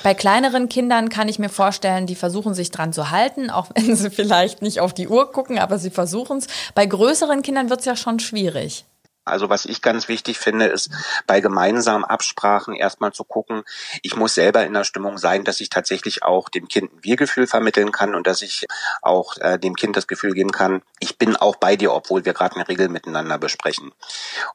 Bei 0.02 0.14
kleineren 0.14 0.70
Kindern 0.70 1.10
kann 1.10 1.28
ich 1.28 1.40
mir 1.40 1.50
vorstellen, 1.50 2.08
die 2.08 2.16
versuchen 2.16 2.54
sich 2.54 2.72
dran 2.72 2.94
zu 2.94 3.12
halten, 3.12 3.50
auch 3.50 3.68
wenn 3.76 3.98
sie 3.98 4.10
vielleicht 4.22 4.62
nicht 4.62 4.80
auf 4.80 4.94
die 4.94 5.10
Uhr 5.10 5.34
gucken, 5.34 5.60
aber 5.60 5.78
sie 5.78 5.90
versuchen 5.90 6.38
es. 6.38 6.48
Bei 6.74 6.86
größeren 6.86 7.42
Kindern 7.42 7.70
wird 7.70 7.82
es 7.82 7.86
ja 7.86 7.98
schon 7.98 8.20
schwierig. 8.20 8.86
Also 9.26 9.50
was 9.50 9.66
ich 9.66 9.82
ganz 9.82 10.08
wichtig 10.08 10.38
finde, 10.38 10.66
ist 10.66 10.90
bei 11.28 11.40
gemeinsamen 11.40 12.04
Absprachen 12.04 12.76
erstmal 12.76 13.14
zu 13.14 13.24
gucken, 13.24 13.64
ich 14.02 14.16
muss 14.16 14.34
selber 14.34 14.66
in 14.66 14.74
der 14.74 14.84
Stimmung 14.84 15.18
sein, 15.18 15.46
dass 15.46 15.62
ich 15.62 15.70
tatsächlich 15.70 16.24
auch 16.24 16.50
dem 16.50 16.68
Kind 16.68 16.94
ein 16.94 17.04
Wir-Gefühl 17.04 17.48
vermitteln 17.48 17.92
kann 17.92 18.16
und 18.16 18.28
dass 18.28 18.42
ich 18.42 18.66
auch 19.02 19.38
äh, 19.38 19.58
dem 19.58 19.76
Kind 19.76 19.96
das 19.96 20.08
Gefühl 20.08 20.34
geben 20.34 20.52
kann, 20.52 20.82
ich 21.00 21.18
bin 21.18 21.38
auch 21.38 21.56
bei 21.56 21.78
dir, 21.78 21.94
obwohl 21.94 22.26
wir 22.26 22.34
gerade 22.34 22.56
eine 22.56 22.68
Regel 22.68 22.90
miteinander 22.90 23.38
besprechen. 23.38 23.94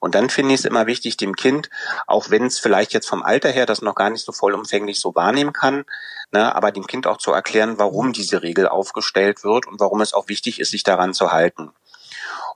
Und 0.01 0.15
dann 0.15 0.29
finde 0.29 0.55
ich 0.55 0.61
es 0.61 0.67
immer 0.67 0.87
wichtig, 0.87 1.17
dem 1.17 1.35
Kind, 1.35 1.71
auch 2.07 2.31
wenn 2.31 2.45
es 2.45 2.59
vielleicht 2.59 2.93
jetzt 2.93 3.09
vom 3.09 3.23
Alter 3.23 3.51
her 3.51 3.65
das 3.65 3.81
noch 3.81 3.95
gar 3.95 4.11
nicht 4.11 4.25
so 4.25 4.33
vollumfänglich 4.33 5.01
so 5.01 5.15
wahrnehmen 5.15 5.53
kann, 5.53 5.85
ne, 6.31 6.55
aber 6.55 6.73
dem 6.73 6.87
Kind 6.87 7.07
auch 7.07 7.19
zu 7.19 7.33
erklären, 7.33 7.79
warum 7.79 8.13
diese 8.13 8.43
Regel 8.43 8.69
aufgestellt 8.69 9.45
wird 9.45 9.67
und 9.67 9.81
warum 9.81 10.01
es 10.01 10.13
auch 10.13 10.29
wichtig 10.29 10.61
ist, 10.61 10.71
sich 10.73 10.83
daran 10.83 11.15
zu 11.15 11.33
halten. 11.33 11.73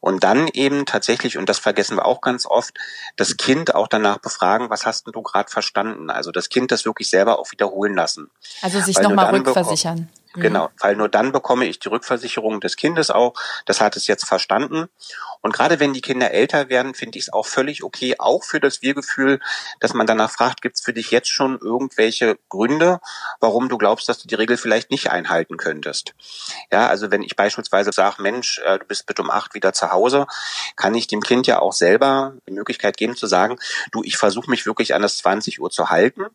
Und 0.02 0.24
dann 0.24 0.48
eben 0.48 0.84
tatsächlich, 0.84 1.38
und 1.38 1.48
das 1.48 1.60
vergessen 1.60 1.96
wir 1.96 2.04
auch 2.06 2.20
ganz 2.20 2.44
oft, 2.44 2.74
das 3.14 3.36
Kind 3.36 3.76
auch 3.76 3.86
danach 3.86 4.18
befragen, 4.18 4.68
was 4.68 4.84
hast 4.84 5.06
denn 5.06 5.12
du 5.12 5.22
gerade 5.22 5.48
verstanden? 5.48 6.10
Also 6.10 6.32
das 6.32 6.48
Kind 6.48 6.72
das 6.72 6.84
wirklich 6.84 7.08
selber 7.08 7.38
auch 7.38 7.52
wiederholen 7.52 7.94
lassen. 7.94 8.28
Also 8.62 8.80
sich 8.80 8.98
nochmal 8.98 9.32
rückversichern. 9.32 10.10
Mhm. 10.34 10.40
Genau, 10.40 10.70
weil 10.80 10.96
nur 10.96 11.08
dann 11.08 11.30
bekomme 11.30 11.66
ich 11.66 11.78
die 11.78 11.86
Rückversicherung 11.86 12.60
des 12.60 12.74
Kindes 12.74 13.12
auch. 13.12 13.34
Das 13.64 13.80
hat 13.80 13.94
es 13.96 14.08
jetzt 14.08 14.24
verstanden. 14.24 14.88
Und 15.42 15.52
gerade 15.52 15.80
wenn 15.80 15.92
die 15.92 16.00
Kinder 16.00 16.30
älter 16.30 16.68
werden, 16.68 16.94
finde 16.94 17.18
ich 17.18 17.24
es 17.24 17.32
auch 17.32 17.46
völlig 17.46 17.82
okay, 17.82 18.14
auch 18.18 18.44
für 18.44 18.60
das 18.60 18.80
Wir-Gefühl, 18.80 19.40
dass 19.80 19.92
man 19.92 20.06
danach 20.06 20.30
fragt, 20.30 20.62
gibt 20.62 20.76
es 20.76 20.82
für 20.82 20.92
dich 20.92 21.10
jetzt 21.10 21.28
schon 21.28 21.58
irgendwelche 21.58 22.38
Gründe, 22.48 23.00
warum 23.40 23.68
du 23.68 23.76
glaubst, 23.76 24.08
dass 24.08 24.18
du 24.18 24.28
die 24.28 24.36
Regel 24.36 24.56
vielleicht 24.56 24.90
nicht 24.90 25.10
einhalten 25.10 25.56
könntest? 25.56 26.14
Ja, 26.70 26.86
also 26.86 27.10
wenn 27.10 27.22
ich 27.22 27.36
beispielsweise 27.36 27.90
sage, 27.92 28.22
Mensch, 28.22 28.60
äh, 28.64 28.78
du 28.78 28.84
bist 28.86 29.06
bitte 29.06 29.22
um 29.22 29.30
acht 29.30 29.54
wieder 29.54 29.72
zu 29.72 29.90
Hause, 29.90 30.26
kann 30.76 30.94
ich 30.94 31.08
dem 31.08 31.20
Kind 31.20 31.46
ja 31.46 31.58
auch 31.58 31.72
selber 31.72 32.34
die 32.48 32.52
Möglichkeit 32.52 32.96
geben 32.96 33.16
zu 33.16 33.26
sagen, 33.26 33.58
du, 33.90 34.02
ich 34.04 34.16
versuche 34.16 34.48
mich 34.50 34.64
wirklich 34.64 34.94
an 34.94 35.02
das 35.02 35.18
20 35.18 35.60
Uhr 35.60 35.70
zu 35.70 35.90
halten, 35.90 36.26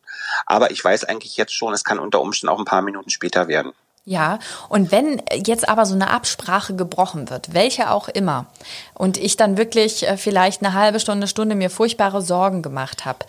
aber 0.44 0.70
ich 0.70 0.84
weiß 0.84 1.04
eigentlich 1.04 1.36
jetzt 1.38 1.54
schon, 1.54 1.72
es 1.72 1.84
kann 1.84 1.98
unter 1.98 2.20
Umständen 2.20 2.52
auch 2.54 2.58
ein 2.58 2.66
paar 2.66 2.82
Minuten 2.82 3.10
später 3.10 3.48
werden. 3.48 3.72
Ja, 4.08 4.38
und 4.70 4.90
wenn 4.90 5.20
jetzt 5.44 5.68
aber 5.68 5.84
so 5.84 5.92
eine 5.94 6.08
Absprache 6.08 6.74
gebrochen 6.74 7.28
wird, 7.28 7.52
welche 7.52 7.90
auch 7.90 8.08
immer, 8.08 8.46
und 8.94 9.18
ich 9.18 9.36
dann 9.36 9.58
wirklich 9.58 10.08
äh, 10.08 10.16
vielleicht 10.16 10.64
eine 10.64 10.72
halbe 10.72 10.98
Stunde, 10.98 11.26
Stunde 11.26 11.54
mir 11.54 11.68
furchtbare 11.68 12.22
Sorgen 12.22 12.62
gemacht 12.62 13.04
habe, 13.04 13.26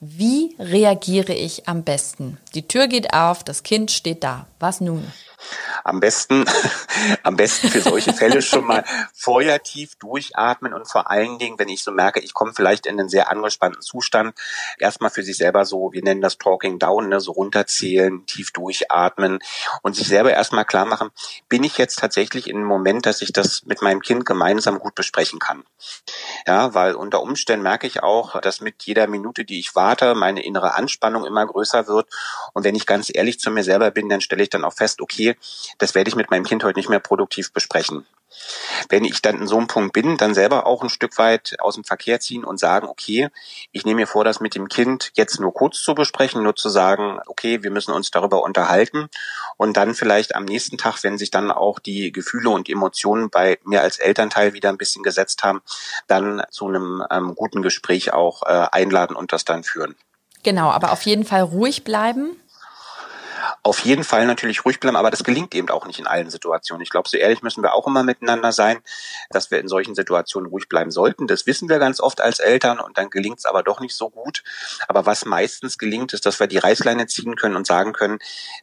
wie 0.00 0.56
reagiere 0.58 1.34
ich 1.34 1.68
am 1.68 1.82
besten? 1.82 2.38
Die 2.54 2.66
Tür 2.66 2.86
geht 2.86 3.12
auf, 3.12 3.44
das 3.44 3.62
Kind 3.62 3.90
steht 3.90 4.24
da. 4.24 4.46
Was 4.58 4.80
nun? 4.80 5.06
Am 5.84 6.00
besten, 6.00 6.44
am 7.22 7.36
besten 7.36 7.68
für 7.68 7.80
solche 7.80 8.12
Fälle 8.12 8.42
schon 8.42 8.66
mal 8.66 8.84
vorher 9.14 9.62
tief 9.62 9.96
durchatmen 9.96 10.74
und 10.74 10.88
vor 10.88 11.10
allen 11.10 11.38
Dingen, 11.38 11.58
wenn 11.58 11.68
ich 11.68 11.82
so 11.82 11.92
merke, 11.92 12.20
ich 12.20 12.34
komme 12.34 12.52
vielleicht 12.54 12.86
in 12.86 12.98
einen 12.98 13.08
sehr 13.08 13.30
angespannten 13.30 13.82
Zustand, 13.82 14.36
erstmal 14.78 15.10
für 15.10 15.22
sich 15.22 15.36
selber 15.36 15.64
so, 15.64 15.92
wir 15.92 16.02
nennen 16.02 16.20
das 16.20 16.38
Talking 16.38 16.78
Down, 16.78 17.08
ne, 17.08 17.20
so 17.20 17.32
runterzählen, 17.32 18.24
tief 18.26 18.52
durchatmen 18.52 19.38
und 19.82 19.96
sich 19.96 20.08
selber 20.08 20.32
erstmal 20.32 20.64
klar 20.64 20.84
machen, 20.84 21.10
bin 21.48 21.64
ich 21.64 21.78
jetzt 21.78 21.98
tatsächlich 21.98 22.48
in 22.48 22.56
einem 22.56 22.66
Moment, 22.66 23.06
dass 23.06 23.22
ich 23.22 23.32
das 23.32 23.64
mit 23.64 23.82
meinem 23.82 24.00
Kind 24.00 24.26
gemeinsam 24.26 24.78
gut 24.78 24.94
besprechen 24.94 25.38
kann. 25.38 25.64
Ja, 26.46 26.74
weil 26.74 26.94
unter 26.94 27.22
Umständen 27.22 27.62
merke 27.62 27.86
ich 27.86 28.02
auch, 28.02 28.40
dass 28.40 28.60
mit 28.60 28.82
jeder 28.84 29.06
Minute, 29.06 29.44
die 29.44 29.58
ich 29.58 29.74
warte, 29.74 30.14
meine 30.14 30.44
innere 30.44 30.74
Anspannung 30.74 31.24
immer 31.24 31.46
größer 31.46 31.86
wird. 31.86 32.08
Und 32.52 32.64
wenn 32.64 32.74
ich 32.74 32.86
ganz 32.86 33.10
ehrlich 33.12 33.38
zu 33.38 33.50
mir 33.50 33.64
selber 33.64 33.90
bin, 33.90 34.08
dann 34.08 34.20
stelle 34.20 34.42
ich 34.42 34.50
dann 34.50 34.64
auch 34.64 34.72
fest, 34.72 35.00
okay, 35.00 35.31
das 35.78 35.94
werde 35.94 36.08
ich 36.08 36.16
mit 36.16 36.30
meinem 36.30 36.44
Kind 36.44 36.64
heute 36.64 36.78
nicht 36.78 36.88
mehr 36.88 37.00
produktiv 37.00 37.52
besprechen. 37.52 38.06
Wenn 38.88 39.04
ich 39.04 39.22
dann 39.22 39.40
in 39.40 39.46
so 39.46 39.58
einem 39.58 39.66
Punkt 39.66 39.92
bin, 39.92 40.16
dann 40.16 40.34
selber 40.34 40.66
auch 40.66 40.82
ein 40.82 40.88
Stück 40.88 41.18
weit 41.18 41.56
aus 41.58 41.74
dem 41.74 41.84
Verkehr 41.84 42.20
ziehen 42.20 42.44
und 42.44 42.58
sagen, 42.58 42.88
okay, 42.88 43.28
ich 43.72 43.84
nehme 43.84 44.00
mir 44.00 44.06
vor, 44.06 44.24
das 44.24 44.40
mit 44.40 44.54
dem 44.54 44.68
Kind 44.68 45.10
jetzt 45.14 45.38
nur 45.40 45.52
kurz 45.52 45.82
zu 45.82 45.94
besprechen, 45.94 46.42
nur 46.42 46.56
zu 46.56 46.68
sagen, 46.68 47.20
okay, 47.26 47.62
wir 47.62 47.70
müssen 47.70 47.92
uns 47.92 48.10
darüber 48.10 48.42
unterhalten 48.42 49.08
und 49.56 49.76
dann 49.76 49.94
vielleicht 49.94 50.34
am 50.34 50.44
nächsten 50.44 50.78
Tag, 50.78 51.02
wenn 51.02 51.18
sich 51.18 51.30
dann 51.30 51.50
auch 51.50 51.78
die 51.78 52.12
Gefühle 52.12 52.50
und 52.50 52.68
Emotionen 52.68 53.30
bei 53.30 53.58
mir 53.64 53.82
als 53.82 53.98
Elternteil 53.98 54.54
wieder 54.54 54.70
ein 54.70 54.78
bisschen 54.78 55.02
gesetzt 55.02 55.42
haben, 55.42 55.62
dann 56.06 56.42
zu 56.50 56.66
einem 56.66 57.04
ähm, 57.10 57.34
guten 57.34 57.62
Gespräch 57.62 58.12
auch 58.12 58.42
äh, 58.42 58.66
einladen 58.72 59.16
und 59.16 59.32
das 59.32 59.44
dann 59.44 59.62
führen. 59.62 59.94
Genau, 60.42 60.70
aber 60.70 60.90
auf 60.90 61.02
jeden 61.02 61.24
Fall 61.24 61.42
ruhig 61.42 61.84
bleiben 61.84 62.36
auf 63.62 63.80
jeden 63.80 64.04
Fall 64.04 64.26
natürlich 64.26 64.64
ruhig 64.64 64.80
bleiben, 64.80 64.96
aber 64.96 65.10
das 65.10 65.24
gelingt 65.24 65.54
eben 65.54 65.68
auch 65.70 65.86
nicht 65.86 65.98
in 65.98 66.06
allen 66.06 66.30
Situationen. 66.30 66.82
Ich 66.82 66.90
glaube, 66.90 67.08
so 67.08 67.16
ehrlich 67.16 67.42
müssen 67.42 67.62
wir 67.62 67.74
auch 67.74 67.86
immer 67.86 68.02
miteinander 68.02 68.52
sein, 68.52 68.78
dass 69.30 69.50
wir 69.50 69.60
in 69.60 69.68
solchen 69.68 69.94
Situationen 69.94 70.50
ruhig 70.50 70.68
bleiben 70.68 70.90
sollten. 70.90 71.26
Das 71.26 71.46
wissen 71.46 71.68
wir 71.68 71.78
ganz 71.78 72.00
oft 72.00 72.20
als 72.20 72.38
Eltern 72.38 72.80
und 72.80 72.98
dann 72.98 73.10
gelingt 73.10 73.38
es 73.38 73.44
aber 73.44 73.62
doch 73.62 73.80
nicht 73.80 73.94
so 73.94 74.10
gut. 74.10 74.42
Aber 74.88 75.06
was 75.06 75.24
meistens 75.24 75.78
gelingt, 75.78 76.12
ist, 76.12 76.26
dass 76.26 76.40
wir 76.40 76.46
die 76.46 76.58
Reißleine 76.58 77.06
ziehen 77.06 77.36
können 77.36 77.56
und 77.56 77.66
sagen 77.66 77.92
können, 77.92 78.18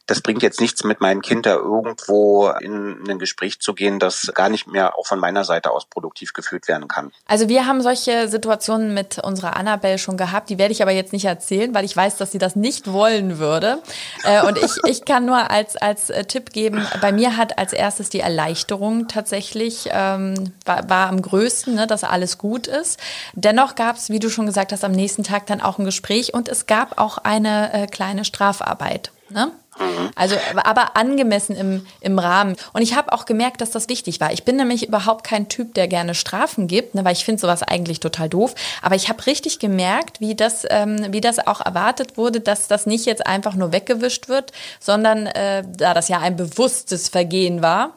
das 0.06 0.20
bringt 0.20 0.42
jetzt 0.42 0.60
nichts 0.60 0.84
mit 0.84 1.00
meinem 1.00 1.22
Kind 1.22 1.46
da 1.46 1.54
irgendwo 1.54 2.48
in 2.60 3.08
ein 3.08 3.18
Gespräch 3.18 3.60
zu 3.60 3.74
gehen, 3.74 3.98
das 3.98 4.30
gar 4.34 4.48
nicht 4.48 4.66
mehr 4.66 4.98
auch 4.98 5.06
von 5.06 5.18
meiner 5.18 5.44
Seite 5.44 5.70
aus 5.70 5.86
produktiv 5.86 6.32
geführt 6.32 6.68
werden 6.68 6.88
kann. 6.88 7.12
Also 7.26 7.48
wir 7.48 7.66
haben 7.66 7.80
solche 7.82 8.28
Situationen 8.28 8.94
mit 8.94 9.18
unserer 9.18 9.56
Annabelle 9.56 9.98
schon 9.98 10.16
gehabt, 10.16 10.50
die 10.50 10.58
werde 10.58 10.72
ich 10.72 10.82
aber 10.82 10.92
jetzt 10.92 11.12
nicht 11.12 11.24
erzählen, 11.24 11.74
weil 11.74 11.84
ich 11.84 11.96
weiß, 11.96 12.16
dass 12.16 12.32
sie 12.32 12.38
das 12.38 12.56
nicht 12.56 12.92
wollen 12.92 13.38
würde. 13.38 13.82
Äh, 14.24 14.46
und 14.46 14.58
ich, 14.58 14.69
ich 14.84 15.04
kann 15.04 15.24
nur 15.24 15.50
als, 15.50 15.76
als 15.76 16.10
äh, 16.10 16.24
Tipp 16.24 16.52
geben, 16.52 16.86
bei 17.00 17.12
mir 17.12 17.36
hat 17.36 17.58
als 17.58 17.72
erstes 17.72 18.10
die 18.10 18.20
Erleichterung 18.20 19.08
tatsächlich, 19.08 19.88
ähm, 19.92 20.52
war, 20.64 20.88
war 20.88 21.08
am 21.08 21.22
größten, 21.22 21.74
ne, 21.74 21.86
dass 21.86 22.04
alles 22.04 22.38
gut 22.38 22.66
ist. 22.66 23.00
Dennoch 23.34 23.74
gab 23.74 23.96
es, 23.96 24.10
wie 24.10 24.18
du 24.18 24.30
schon 24.30 24.46
gesagt 24.46 24.72
hast, 24.72 24.84
am 24.84 24.92
nächsten 24.92 25.22
Tag 25.22 25.46
dann 25.46 25.60
auch 25.60 25.78
ein 25.78 25.84
Gespräch 25.84 26.34
und 26.34 26.48
es 26.48 26.66
gab 26.66 26.98
auch 26.98 27.18
eine 27.18 27.72
äh, 27.72 27.86
kleine 27.86 28.24
Strafarbeit. 28.24 29.10
Ne? 29.30 29.52
Mhm. 29.78 30.10
Also, 30.14 30.36
aber 30.56 30.96
angemessen 30.96 31.56
im, 31.56 31.86
im 32.00 32.18
Rahmen. 32.18 32.56
Und 32.72 32.82
ich 32.82 32.96
habe 32.96 33.12
auch 33.12 33.24
gemerkt, 33.24 33.60
dass 33.60 33.70
das 33.70 33.88
wichtig 33.88 34.20
war. 34.20 34.32
Ich 34.32 34.44
bin 34.44 34.56
nämlich 34.56 34.88
überhaupt 34.88 35.24
kein 35.24 35.48
Typ, 35.48 35.74
der 35.74 35.88
gerne 35.88 36.14
Strafen 36.14 36.66
gibt, 36.66 36.94
ne, 36.94 37.04
weil 37.04 37.12
ich 37.12 37.24
finde 37.24 37.40
sowas 37.40 37.62
eigentlich 37.62 38.00
total 38.00 38.28
doof. 38.28 38.54
Aber 38.82 38.94
ich 38.94 39.08
habe 39.08 39.24
richtig 39.26 39.58
gemerkt, 39.58 40.20
wie 40.20 40.34
das, 40.34 40.66
ähm, 40.68 41.06
wie 41.10 41.20
das 41.20 41.46
auch 41.46 41.60
erwartet 41.60 42.16
wurde, 42.16 42.40
dass 42.40 42.68
das 42.68 42.86
nicht 42.86 43.06
jetzt 43.06 43.26
einfach 43.26 43.54
nur 43.54 43.72
weggewischt 43.72 44.28
wird, 44.28 44.52
sondern 44.80 45.26
äh, 45.26 45.62
da 45.66 45.94
das 45.94 46.08
ja 46.08 46.18
ein 46.18 46.36
bewusstes 46.36 47.08
Vergehen 47.08 47.62
war, 47.62 47.94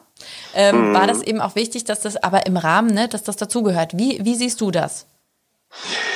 ähm, 0.54 0.90
mhm. 0.90 0.94
war 0.94 1.06
das 1.06 1.22
eben 1.22 1.40
auch 1.40 1.54
wichtig, 1.54 1.84
dass 1.84 2.00
das 2.00 2.16
aber 2.16 2.46
im 2.46 2.56
Rahmen, 2.56 2.94
ne, 2.94 3.08
dass 3.08 3.24
das 3.24 3.36
dazugehört. 3.36 3.96
Wie, 3.96 4.24
wie 4.24 4.36
siehst 4.36 4.60
du 4.60 4.70
das? 4.70 5.06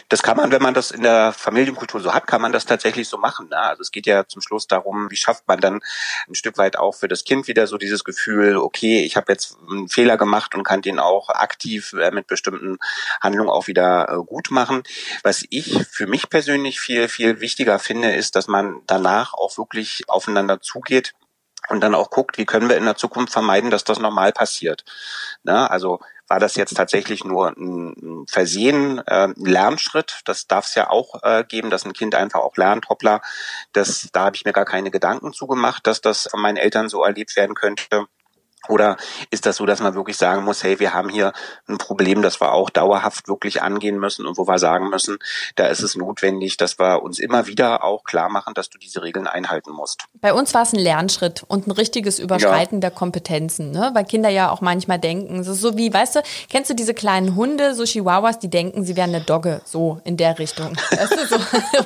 Das 0.08 0.22
kann 0.22 0.36
man, 0.36 0.50
wenn 0.50 0.62
man 0.62 0.74
das 0.74 0.90
in 0.90 1.02
der 1.02 1.32
Familienkultur 1.32 2.00
so 2.00 2.14
hat, 2.14 2.26
kann 2.26 2.40
man 2.40 2.52
das 2.52 2.66
tatsächlich 2.66 3.08
so 3.08 3.18
machen. 3.18 3.48
Ne? 3.48 3.58
Also 3.58 3.82
es 3.82 3.90
geht 3.90 4.06
ja 4.06 4.26
zum 4.26 4.40
Schluss 4.40 4.66
darum, 4.66 5.10
wie 5.10 5.16
schafft 5.16 5.46
man 5.48 5.60
dann 5.60 5.80
ein 6.28 6.34
Stück 6.34 6.58
weit 6.58 6.78
auch 6.78 6.94
für 6.94 7.08
das 7.08 7.24
Kind 7.24 7.48
wieder 7.48 7.66
so 7.66 7.76
dieses 7.76 8.04
Gefühl, 8.04 8.56
okay, 8.56 9.04
ich 9.04 9.16
habe 9.16 9.32
jetzt 9.32 9.56
einen 9.68 9.88
Fehler 9.88 10.16
gemacht 10.16 10.54
und 10.54 10.64
kann 10.64 10.82
den 10.82 10.98
auch 10.98 11.28
aktiv 11.28 11.92
äh, 11.92 12.10
mit 12.10 12.26
bestimmten 12.26 12.78
Handlungen 13.20 13.50
auch 13.50 13.66
wieder 13.66 14.08
äh, 14.08 14.24
gut 14.24 14.50
machen. 14.50 14.82
Was 15.22 15.44
ich 15.50 15.86
für 15.90 16.06
mich 16.06 16.30
persönlich 16.30 16.80
viel, 16.80 17.08
viel 17.08 17.40
wichtiger 17.40 17.78
finde, 17.78 18.14
ist, 18.14 18.36
dass 18.36 18.48
man 18.48 18.82
danach 18.86 19.34
auch 19.34 19.58
wirklich 19.58 20.04
aufeinander 20.08 20.60
zugeht 20.60 21.14
und 21.68 21.80
dann 21.80 21.94
auch 21.94 22.10
guckt, 22.10 22.38
wie 22.38 22.46
können 22.46 22.68
wir 22.68 22.76
in 22.76 22.84
der 22.84 22.96
Zukunft 22.96 23.32
vermeiden, 23.32 23.70
dass 23.70 23.84
das 23.84 23.98
normal 23.98 24.32
passiert. 24.32 24.84
Ne? 25.42 25.70
Also 25.70 26.00
war 26.28 26.38
das 26.38 26.54
jetzt 26.56 26.76
tatsächlich 26.76 27.25
nur 27.25 27.49
ein 27.56 28.26
Versehen, 28.28 28.99
äh, 29.06 29.28
ein 29.28 29.35
Lernschritt. 29.37 30.20
Das 30.25 30.47
darf 30.47 30.66
es 30.66 30.75
ja 30.75 30.90
auch 30.90 31.23
äh, 31.23 31.44
geben, 31.44 31.70
dass 31.70 31.85
ein 31.85 31.94
Kind 31.94 32.14
einfach 32.14 32.40
auch 32.40 32.56
lernt, 32.56 32.88
hoppla, 32.88 33.20
das, 33.73 34.08
da 34.12 34.26
habe 34.26 34.37
ich 34.37 34.44
mir 34.44 34.52
gar 34.52 34.64
keine 34.64 34.90
Gedanken 34.90 35.32
zugemacht, 35.32 35.87
dass 35.87 36.00
das 36.00 36.28
von 36.30 36.40
meinen 36.40 36.56
Eltern 36.56 36.88
so 36.88 37.02
erlebt 37.02 37.35
werden 37.37 37.54
könnte. 37.54 38.06
Oder 38.68 38.96
ist 39.30 39.46
das 39.46 39.56
so, 39.56 39.66
dass 39.66 39.80
man 39.80 39.94
wirklich 39.94 40.16
sagen 40.16 40.44
muss, 40.44 40.62
hey, 40.62 40.78
wir 40.80 40.94
haben 40.94 41.08
hier 41.08 41.32
ein 41.66 41.78
Problem, 41.78 42.22
das 42.22 42.40
wir 42.40 42.52
auch 42.52 42.70
dauerhaft 42.70 43.28
wirklich 43.28 43.62
angehen 43.62 43.98
müssen 43.98 44.26
und 44.26 44.38
wo 44.38 44.46
wir 44.46 44.58
sagen 44.58 44.90
müssen, 44.90 45.18
da 45.56 45.66
ist 45.66 45.82
es 45.82 45.96
notwendig, 45.96 46.56
dass 46.56 46.78
wir 46.78 47.02
uns 47.02 47.18
immer 47.18 47.46
wieder 47.46 47.84
auch 47.84 48.04
klar 48.04 48.28
machen, 48.28 48.54
dass 48.54 48.70
du 48.70 48.78
diese 48.78 49.02
Regeln 49.02 49.26
einhalten 49.26 49.72
musst. 49.72 50.04
Bei 50.20 50.32
uns 50.32 50.54
war 50.54 50.62
es 50.62 50.72
ein 50.72 50.78
Lernschritt 50.78 51.44
und 51.46 51.66
ein 51.66 51.70
richtiges 51.70 52.18
Überschreiten 52.18 52.76
ja. 52.76 52.80
der 52.80 52.90
Kompetenzen, 52.90 53.70
ne? 53.70 53.90
weil 53.94 54.04
Kinder 54.04 54.28
ja 54.28 54.50
auch 54.50 54.60
manchmal 54.60 54.98
denken, 54.98 55.44
so, 55.44 55.54
so 55.54 55.76
wie, 55.76 55.92
weißt 55.92 56.16
du, 56.16 56.22
kennst 56.50 56.70
du 56.70 56.75
diese 56.75 56.94
kleinen 56.94 57.37
Hunde, 57.37 57.75
so 57.75 57.84
Chihuahuas, 57.84 58.38
die 58.38 58.50
denken, 58.50 58.84
sie 58.84 58.96
wären 58.96 59.14
eine 59.14 59.25
Dogge, 59.25 59.60
so 59.64 60.00
in 60.04 60.16
der 60.16 60.38
Richtung. 60.38 60.76
Weißt 60.90 61.12
du, 61.12 61.26
so, 61.26 61.38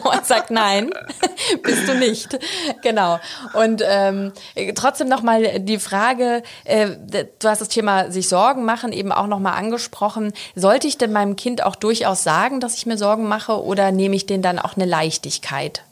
man 0.04 0.24
sagt, 0.24 0.50
nein, 0.50 0.90
bist 1.62 1.88
du 1.88 1.94
nicht. 1.94 2.38
Genau. 2.82 3.18
Und 3.54 3.82
ähm, 3.84 4.32
trotzdem 4.74 5.08
nochmal 5.08 5.60
die 5.60 5.78
Frage, 5.78 6.42
du 6.72 7.48
hast 7.48 7.60
das 7.60 7.68
Thema 7.68 8.10
sich 8.10 8.28
Sorgen 8.28 8.64
machen 8.64 8.92
eben 8.92 9.12
auch 9.12 9.26
nochmal 9.26 9.54
angesprochen. 9.54 10.32
Sollte 10.54 10.88
ich 10.88 10.98
denn 10.98 11.12
meinem 11.12 11.36
Kind 11.36 11.62
auch 11.62 11.76
durchaus 11.76 12.22
sagen, 12.22 12.60
dass 12.60 12.76
ich 12.76 12.86
mir 12.86 12.96
Sorgen 12.96 13.28
mache 13.28 13.62
oder 13.62 13.92
nehme 13.92 14.16
ich 14.16 14.26
denen 14.26 14.42
dann 14.42 14.58
auch 14.58 14.76
eine 14.76 14.86
Leichtigkeit? 14.86 15.84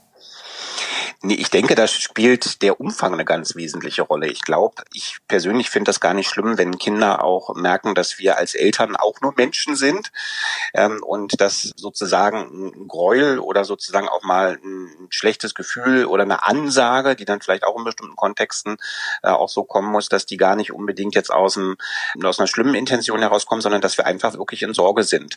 Nee, 1.23 1.35
ich 1.35 1.51
denke, 1.51 1.75
da 1.75 1.87
spielt 1.87 2.63
der 2.63 2.81
Umfang 2.81 3.13
eine 3.13 3.25
ganz 3.25 3.55
wesentliche 3.55 4.03
Rolle. 4.03 4.29
Ich 4.29 4.43
glaube, 4.43 4.83
ich 4.93 5.19
persönlich 5.29 5.69
finde 5.69 5.91
das 5.91 6.01
gar 6.01 6.15
nicht 6.15 6.29
schlimm, 6.29 6.57
wenn 6.57 6.79
Kinder 6.79 7.23
auch 7.23 7.55
merken, 7.55 7.95
dass 7.95 8.19
wir 8.19 8.39
als 8.39 8.55
Eltern 8.55 8.97
auch 8.97 9.21
nur 9.21 9.35
Menschen 9.37 9.77
sind 9.77 10.13
ähm, 10.73 11.03
und 11.03 11.41
dass 11.41 11.73
sozusagen 11.77 12.39
ein 12.39 12.89
Gräuel 12.89 13.39
oder 13.39 13.65
sozusagen 13.65 14.09
auch 14.09 14.23
mal 14.23 14.59
ein 14.65 15.09
schlechtes 15.11 15.55
Gefühl 15.55 16.07
oder 16.07 16.23
eine 16.23 16.47
Ansage, 16.47 17.17
die 17.17 17.25
dann 17.27 17.41
vielleicht 17.41 17.65
auch 17.65 17.77
in 17.77 17.85
bestimmten 17.85 18.17
Kontexten 18.17 18.79
äh, 19.23 19.29
auch 19.29 19.49
so 19.49 19.65
kommen 19.65 19.93
muss, 19.93 20.09
dass 20.09 20.27
die 20.27 20.39
gar 20.39 20.57
nicht 20.57 20.73
unbedingt 20.73 21.15
jetzt 21.15 21.31
aus, 21.31 21.59
einem, 21.59 21.77
aus 22.23 22.39
einer 22.39 22.47
schlimmen 22.47 22.75
Intention 22.75 23.21
herauskommen, 23.21 23.61
sondern 23.61 23.83
dass 23.83 23.99
wir 23.99 24.07
einfach 24.07 24.35
wirklich 24.35 24.63
in 24.63 24.75
Sorge 24.75 25.03
sind. 25.03 25.37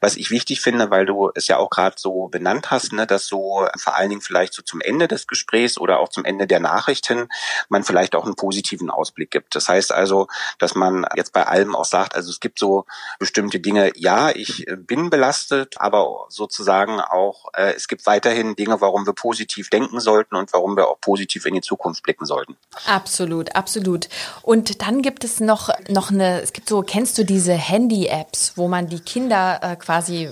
Was 0.00 0.16
ich 0.16 0.30
wichtig 0.30 0.60
finde, 0.60 0.90
weil 0.90 1.04
du 1.04 1.30
es 1.34 1.48
ja 1.48 1.58
auch 1.58 1.70
gerade 1.70 1.96
so 1.98 2.28
benannt 2.28 2.70
hast, 2.70 2.92
ne, 2.92 3.06
dass 3.06 3.26
so 3.26 3.66
vor 3.76 3.96
allen 3.96 4.08
Dingen 4.08 4.22
vielleicht 4.22 4.54
so 4.54 4.61
zum 4.64 4.80
Ende 4.80 5.08
des 5.08 5.26
Gesprächs 5.26 5.78
oder 5.78 6.00
auch 6.00 6.08
zum 6.08 6.24
Ende 6.24 6.46
der 6.46 6.60
Nachrichten 6.60 7.28
man 7.68 7.84
vielleicht 7.84 8.14
auch 8.14 8.24
einen 8.24 8.36
positiven 8.36 8.90
Ausblick 8.90 9.30
gibt. 9.30 9.54
Das 9.54 9.68
heißt 9.68 9.92
also, 9.92 10.28
dass 10.58 10.74
man 10.74 11.06
jetzt 11.16 11.32
bei 11.32 11.46
allem 11.46 11.74
auch 11.74 11.84
sagt, 11.84 12.14
also 12.14 12.30
es 12.30 12.40
gibt 12.40 12.58
so 12.58 12.84
bestimmte 13.18 13.60
Dinge, 13.60 13.92
ja, 13.96 14.30
ich 14.30 14.66
bin 14.76 15.10
belastet, 15.10 15.76
aber 15.78 16.26
sozusagen 16.28 17.00
auch, 17.00 17.48
äh, 17.54 17.72
es 17.74 17.88
gibt 17.88 18.06
weiterhin 18.06 18.56
Dinge, 18.56 18.80
warum 18.80 19.06
wir 19.06 19.14
positiv 19.14 19.70
denken 19.70 20.00
sollten 20.00 20.36
und 20.36 20.52
warum 20.52 20.76
wir 20.76 20.88
auch 20.88 21.00
positiv 21.00 21.46
in 21.46 21.54
die 21.54 21.60
Zukunft 21.60 22.02
blicken 22.02 22.26
sollten. 22.26 22.56
Absolut, 22.86 23.54
absolut. 23.54 24.08
Und 24.42 24.82
dann 24.82 25.02
gibt 25.02 25.24
es 25.24 25.40
noch, 25.40 25.70
noch 25.88 26.10
eine, 26.10 26.42
es 26.42 26.52
gibt 26.52 26.68
so, 26.68 26.82
kennst 26.82 27.16
du 27.18 27.24
diese 27.24 27.52
Handy-Apps, 27.52 28.52
wo 28.56 28.68
man 28.68 28.88
die 28.88 29.00
Kinder 29.00 29.60
äh, 29.62 29.76
quasi 29.76 30.28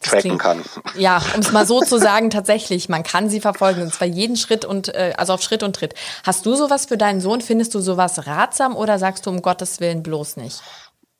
tracken 0.00 0.20
klingt, 0.20 0.38
kann. 0.40 0.62
Ja, 0.96 1.22
um 1.34 1.40
es 1.40 1.52
mal 1.52 1.66
so 1.66 1.80
zu 1.80 1.98
sagen, 1.98 2.30
tatsächlich, 2.30 2.88
man 2.88 3.02
kann 3.02 3.28
sie 3.28 3.40
verfolgen, 3.40 3.71
und 3.80 3.94
zwar 3.94 4.08
jeden 4.08 4.36
Schritt 4.36 4.64
und 4.64 4.94
äh, 4.94 5.14
also 5.16 5.32
auf 5.32 5.42
Schritt 5.42 5.62
und 5.62 5.76
Tritt. 5.76 5.94
Hast 6.24 6.44
du 6.44 6.54
sowas 6.54 6.86
für 6.86 6.98
deinen 6.98 7.20
Sohn? 7.20 7.40
Findest 7.40 7.74
du 7.74 7.80
sowas 7.80 8.26
ratsam 8.26 8.76
oder 8.76 8.98
sagst 8.98 9.26
du 9.26 9.30
um 9.30 9.40
Gottes 9.40 9.80
Willen 9.80 10.02
bloß 10.02 10.36
nicht? 10.36 10.60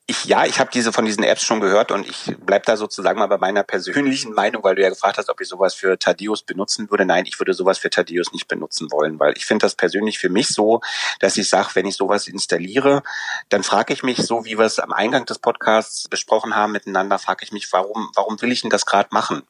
Ich, 0.06 0.24
ja, 0.24 0.44
ich 0.44 0.58
habe 0.58 0.68
diese 0.74 0.92
von 0.92 1.04
diesen 1.04 1.22
Apps 1.22 1.44
schon 1.44 1.60
gehört 1.60 1.92
und 1.92 2.08
ich 2.08 2.34
bleib 2.44 2.66
da 2.66 2.76
sozusagen 2.76 3.20
mal 3.20 3.28
bei 3.28 3.38
meiner 3.38 3.62
persönlichen 3.62 4.32
Meinung, 4.32 4.64
weil 4.64 4.74
du 4.74 4.82
ja 4.82 4.88
gefragt 4.88 5.16
hast, 5.16 5.30
ob 5.30 5.40
ich 5.40 5.46
sowas 5.46 5.74
für 5.74 5.96
Thaddeus 5.96 6.42
benutzen 6.42 6.90
würde. 6.90 7.04
Nein, 7.04 7.24
ich 7.24 7.38
würde 7.38 7.54
sowas 7.54 7.78
für 7.78 7.88
Thaddeus 7.88 8.32
nicht 8.32 8.48
benutzen 8.48 8.90
wollen, 8.90 9.20
weil 9.20 9.34
ich 9.36 9.46
finde 9.46 9.64
das 9.64 9.76
persönlich 9.76 10.18
für 10.18 10.28
mich 10.28 10.48
so, 10.48 10.80
dass 11.20 11.36
ich 11.36 11.48
sage, 11.48 11.68
wenn 11.74 11.86
ich 11.86 11.94
sowas 11.94 12.26
installiere, 12.26 13.04
dann 13.48 13.62
frage 13.62 13.92
ich 13.92 14.02
mich, 14.02 14.18
so 14.18 14.44
wie 14.44 14.58
wir 14.58 14.64
es 14.64 14.80
am 14.80 14.92
Eingang 14.92 15.24
des 15.24 15.38
Podcasts 15.38 16.08
besprochen 16.08 16.56
haben 16.56 16.72
miteinander, 16.72 17.20
frage 17.20 17.44
ich 17.44 17.52
mich, 17.52 17.72
warum, 17.72 18.10
warum 18.16 18.42
will 18.42 18.50
ich 18.50 18.62
denn 18.62 18.70
das 18.70 18.86
gerade 18.86 19.10
machen? 19.12 19.44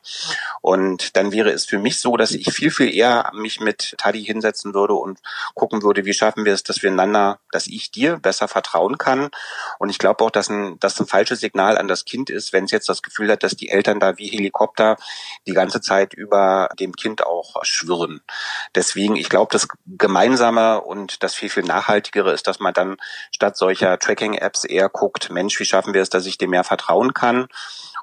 Und 0.61 1.17
dann 1.17 1.33
wäre 1.33 1.51
es 1.51 1.65
für 1.65 1.79
mich 1.79 1.99
so, 1.99 2.19
dass 2.19 2.33
ich 2.33 2.53
viel, 2.53 2.71
viel 2.71 2.95
eher 2.95 3.31
mich 3.33 3.61
mit 3.61 3.95
Taddy 3.97 4.23
hinsetzen 4.23 4.75
würde 4.75 4.95
und 4.95 5.19
gucken 5.55 5.83
würde, 5.83 6.05
wie 6.05 6.13
schaffen 6.13 6.45
wir 6.45 6.53
es, 6.53 6.63
dass 6.63 6.83
wir 6.83 6.91
einander, 6.91 7.39
dass 7.53 7.69
ich 7.69 7.91
dir 7.91 8.19
besser 8.19 8.49
vertrauen 8.49 8.99
kann. 8.99 9.31
Und 9.79 9.89
ich 9.89 9.97
glaube 9.97 10.23
auch, 10.23 10.31
dass 10.31 10.42
ein, 10.51 10.79
das 10.81 10.99
ein 11.01 11.07
falsches 11.07 11.41
Signal 11.41 11.79
an 11.79 11.89
das 11.89 12.05
Kind 12.05 12.31
ist, 12.31 12.53
wenn 12.53 12.65
es 12.65 12.71
jetzt 12.71 12.89
das 12.89 13.03
Gefühl 13.03 13.31
hat, 13.31 13.43
dass 13.43 13.57
die 13.57 13.69
Eltern 13.69 14.01
da 14.01 14.19
wie 14.19 14.29
Helikopter 14.29 14.97
die 15.47 15.53
ganze 15.53 15.81
Zeit 15.81 16.15
über 16.15 16.69
dem 16.79 16.95
Kind 16.95 17.25
auch 17.27 17.57
schwirren. 17.65 18.23
Deswegen, 18.75 19.17
ich 19.17 19.29
glaube, 19.29 19.53
das 19.53 19.69
Gemeinsame 19.87 20.81
und 20.81 21.23
das 21.23 21.35
viel, 21.35 21.51
viel 21.51 21.65
Nachhaltigere 21.65 22.33
ist, 22.33 22.47
dass 22.47 22.61
man 22.61 22.75
dann 22.75 22.97
statt 23.33 23.57
solcher 23.57 23.99
Tracking-Apps 23.99 24.65
eher 24.65 24.89
guckt, 24.89 25.31
Mensch, 25.31 25.59
wie 25.61 25.65
schaffen 25.65 25.95
wir 25.95 26.03
es, 26.03 26.11
dass 26.11 26.27
ich 26.27 26.39
dem 26.39 26.51
mehr 26.51 26.65
vertrauen 26.65 27.15
kann? 27.15 27.49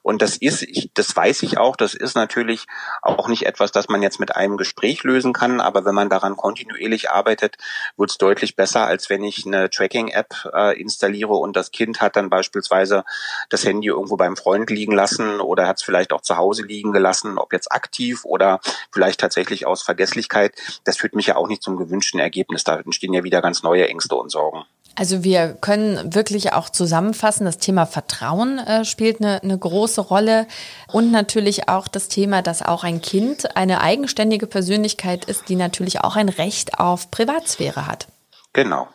Und 0.02 0.22
das 0.22 0.38
ist, 0.38 0.64
ich, 0.64 0.92
das 0.94 1.16
weiß 1.16 1.44
ich 1.44 1.58
auch, 1.58 1.76
das 1.76 1.94
ist 1.94 2.16
natürlich 2.16 2.66
auch 3.02 3.28
nicht 3.28 3.46
etwas, 3.46 3.72
das 3.72 3.90
man 3.90 4.02
jetzt 4.02 4.20
mit 4.20 4.36
einem 4.36 4.58
Gespräch 4.58 5.04
lösen 5.04 5.34
kann, 5.34 5.62
aber 5.62 5.86
wenn 5.86 5.96
man 5.96 6.10
daran 6.10 6.36
kontinuierlich 6.36 7.12
arbeitet, 7.12 7.58
wird 7.98 8.12
es 8.12 8.18
deutlich 8.18 8.56
besser, 8.56 8.86
als 8.86 9.10
wenn 9.10 9.24
ich 9.24 9.46
eine 9.46 9.70
Tracking-App 9.70 10.52
äh, 10.54 10.80
installiere 10.80 11.34
und 11.34 11.56
das 11.56 11.72
Kind 11.72 12.02
hat 12.02 12.16
dann 12.16 12.30
beispielsweise 12.30 13.04
das 13.50 13.66
Handy 13.66 13.88
irgendwo 13.88 14.18
beim 14.18 14.38
Freund 14.38 14.70
liegen 14.70 14.94
lassen 14.94 15.40
oder 15.40 15.68
hat 15.68 15.78
es 15.78 15.84
vielleicht 15.84 16.14
auch 16.14 16.22
zu 16.22 16.38
Hause 16.38 16.64
liegen 16.64 16.92
gelassen, 16.92 17.38
ob 17.38 17.54
jetzt 17.54 17.72
aktiv 17.72 18.26
oder 18.26 18.60
vielleicht 18.92 19.20
tatsächlich 19.20 19.66
aus 19.66 19.84
Vergesslichkeit. 19.84 20.54
Das 20.84 20.98
führt 20.98 21.16
mich 21.16 21.28
ja 21.28 21.36
auch 21.36 21.48
nicht 21.48 21.64
zum 21.64 21.78
gewünschten 21.78 22.20
Ergebnis. 22.20 22.64
Da 22.64 22.78
entstehen 22.80 23.14
ja 23.14 23.24
wieder 23.24 23.42
ganz 23.42 23.64
neue 23.64 23.88
Ängste 23.88 24.16
und 24.16 24.30
Sorgen. 24.30 24.66
Also 25.00 25.24
wir 25.24 25.56
können 25.62 26.14
wirklich 26.14 26.52
auch 26.52 26.70
zusammenfassen, 26.70 27.46
das 27.46 27.58
Thema 27.58 27.86
Vertrauen 27.86 28.60
äh, 28.60 28.84
spielt 28.84 29.22
eine, 29.22 29.42
eine 29.42 29.58
große 29.58 30.02
Rolle 30.02 30.46
und 30.92 31.10
natürlich 31.10 31.70
auch 31.70 31.88
das 31.88 32.10
Thema, 32.10 32.42
dass 32.42 32.62
auch 32.62 32.84
ein 32.84 33.00
Kind 33.02 33.56
eine 33.56 33.80
eigenständige 33.80 34.46
Persönlichkeit 34.46 35.24
ist, 35.24 35.48
die 35.48 35.56
natürlich 35.56 36.02
auch 36.02 36.18
ein 36.18 36.28
Recht 36.28 36.82
auf 36.82 37.12
Privatsphäre 37.12 37.88
hat. 37.88 38.10
Genau. 38.52 38.90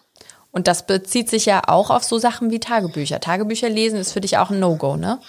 Und 0.53 0.69
das 0.69 0.85
bezieht 0.85 1.31
sich 1.31 1.47
ja 1.47 1.63
auch 1.69 1.89
auf 1.89 2.05
so 2.05 2.19
Sachen 2.19 2.51
wie 2.51 2.61
Tagebücher. 2.61 3.21
Tagebücher 3.21 3.71
lesen 3.71 3.99
ist 3.99 4.13
für 4.13 4.21
dich 4.21 4.37
auch 4.37 4.51
ein 4.51 4.61
No-Go, 4.61 4.97
ne? 4.97 5.21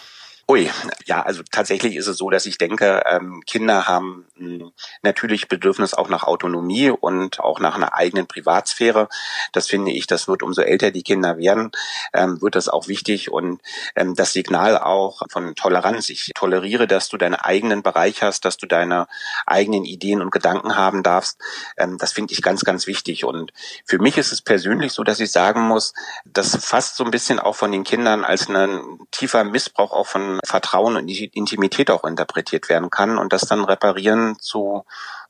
Ui, 0.48 0.70
ja, 1.06 1.24
also 1.24 1.42
tatsächlich 1.52 1.96
ist 1.96 2.06
es 2.06 2.18
so, 2.18 2.30
dass 2.30 2.46
ich 2.46 2.60
denke, 2.60 3.02
ähm, 3.10 3.42
Kinder 3.48 3.88
haben 3.88 4.28
mh, 4.36 4.70
natürlich 5.02 5.48
Bedürfnis 5.48 5.96
auch 5.96 6.08
nach 6.08 6.22
Autonomie 6.22 6.92
und 6.92 7.40
auch 7.40 7.60
nach 7.60 7.74
einer 7.74 7.96
eigenen 7.96 8.28
Privatsphäre. 8.28 9.10
Das 9.54 9.68
finde 9.68 9.92
ich, 9.92 10.06
das 10.06 10.28
wird 10.28 10.44
umso 10.44 10.62
älter 10.62 10.92
die 10.92 11.02
Kinder 11.02 11.40
werden, 11.40 11.72
ähm, 12.14 12.40
wird 12.44 12.54
das 12.54 12.70
auch 12.70 12.88
wichtig 12.88 13.32
und 13.32 13.60
ähm, 13.96 14.14
das 14.14 14.34
Signal 14.34 14.78
auch 14.78 15.24
von 15.32 15.56
Toleranz. 15.56 16.12
Ich 16.12 16.30
toleriere, 16.36 16.86
dass 16.86 17.10
du 17.10 17.18
deinen 17.18 17.34
eigenen 17.34 17.82
Bereich 17.82 18.22
hast, 18.22 18.46
dass 18.46 18.58
du 18.58 18.68
deine 18.68 19.08
eigenen 19.48 19.84
Ideen 19.84 20.22
und 20.22 20.30
Gedanken 20.30 20.76
haben 20.76 21.02
darfst. 21.02 21.40
Ähm, 21.76 21.98
das 21.98 22.12
finde 22.12 22.36
ich 22.36 22.44
ganz, 22.44 22.64
ganz 22.64 22.86
wichtig. 22.86 23.26
Und 23.26 23.52
für 23.84 23.98
mich 23.98 24.20
ist 24.20 24.32
es 24.32 24.44
persönlich 24.44 24.94
so, 24.94 25.04
dass 25.04 25.20
ich 25.20 25.32
sagen 25.32 25.62
muss, 25.62 25.96
dass 26.24 26.56
fast 26.64 26.98
so 26.98 27.04
ein 27.04 27.10
bisschen 27.10 27.40
auch 27.40 27.56
von 27.56 27.72
den 27.72 27.84
Kindern 27.84 28.24
als 28.24 28.48
ein 28.48 29.00
tiefer 29.10 29.44
Missbrauch 29.44 29.92
auch 29.92 30.06
von 30.06 30.35
Vertrauen 30.44 30.98
und 30.98 31.08
Intimität 31.10 31.92
auch 31.92 32.04
interpretiert 32.04 32.70
werden 32.70 32.90
kann. 32.90 33.18
Und 33.18 33.34
das 33.34 33.42
dann 33.42 33.64
reparieren 33.64 34.38
zu 34.40 34.86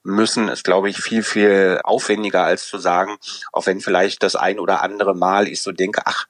müssen, 0.05 0.47
ist, 0.47 0.63
glaube 0.63 0.89
ich, 0.89 0.97
viel, 0.97 1.23
viel 1.23 1.81
aufwendiger, 1.83 2.43
als 2.43 2.67
zu 2.67 2.77
sagen, 2.77 3.17
auch 3.51 3.65
wenn 3.65 3.81
vielleicht 3.81 4.23
das 4.23 4.35
ein 4.35 4.59
oder 4.59 4.81
andere 4.81 5.15
Mal 5.15 5.47
ich 5.47 5.61
so 5.61 5.71
denke, 5.71 6.01
ach, 6.05 6.27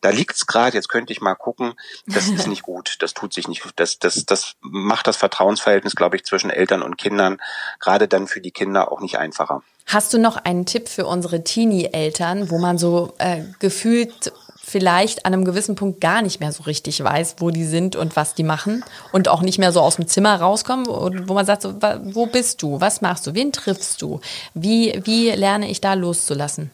da 0.00 0.10
liegt's 0.10 0.46
gerade, 0.46 0.76
jetzt 0.76 0.88
könnte 0.88 1.12
ich 1.12 1.20
mal 1.20 1.34
gucken, 1.34 1.74
das 2.06 2.28
ist 2.28 2.46
nicht 2.46 2.62
gut, 2.68 2.96
das 3.00 3.14
tut 3.14 3.34
sich 3.34 3.46
nicht, 3.46 3.62
das, 3.76 3.98
das, 3.98 4.24
das 4.24 4.54
macht 4.60 5.06
das 5.06 5.18
Vertrauensverhältnis, 5.18 5.94
glaube 5.94 6.16
ich, 6.16 6.24
zwischen 6.24 6.50
Eltern 6.50 6.82
und 6.82 6.96
Kindern, 6.96 7.38
gerade 7.80 8.08
dann 8.08 8.26
für 8.26 8.40
die 8.40 8.50
Kinder 8.50 8.90
auch 8.90 9.00
nicht 9.00 9.18
einfacher. 9.18 9.62
Hast 9.86 10.12
du 10.12 10.18
noch 10.18 10.36
einen 10.36 10.66
Tipp 10.66 10.88
für 10.88 11.06
unsere 11.06 11.44
Teenie-Eltern, 11.44 12.50
wo 12.50 12.58
man 12.58 12.78
so 12.78 13.14
äh, 13.18 13.42
gefühlt 13.58 14.32
vielleicht 14.68 15.24
an 15.26 15.32
einem 15.32 15.44
gewissen 15.44 15.74
Punkt 15.74 16.00
gar 16.00 16.22
nicht 16.22 16.40
mehr 16.40 16.52
so 16.52 16.64
richtig 16.64 17.02
weiß, 17.02 17.36
wo 17.38 17.50
die 17.50 17.64
sind 17.64 17.96
und 17.96 18.16
was 18.16 18.34
die 18.34 18.42
machen 18.42 18.84
und 19.12 19.28
auch 19.28 19.42
nicht 19.42 19.58
mehr 19.58 19.72
so 19.72 19.80
aus 19.80 19.96
dem 19.96 20.06
Zimmer 20.06 20.36
rauskommen, 20.36 20.86
wo 20.86 21.34
man 21.34 21.46
sagt, 21.46 21.62
so, 21.62 21.74
wo 22.04 22.26
bist 22.26 22.62
du, 22.62 22.80
was 22.80 23.00
machst 23.00 23.26
du, 23.26 23.34
wen 23.34 23.52
triffst 23.52 24.02
du, 24.02 24.20
wie, 24.54 25.00
wie 25.04 25.30
lerne 25.30 25.70
ich 25.70 25.80
da 25.80 25.94
loszulassen? 25.94 26.70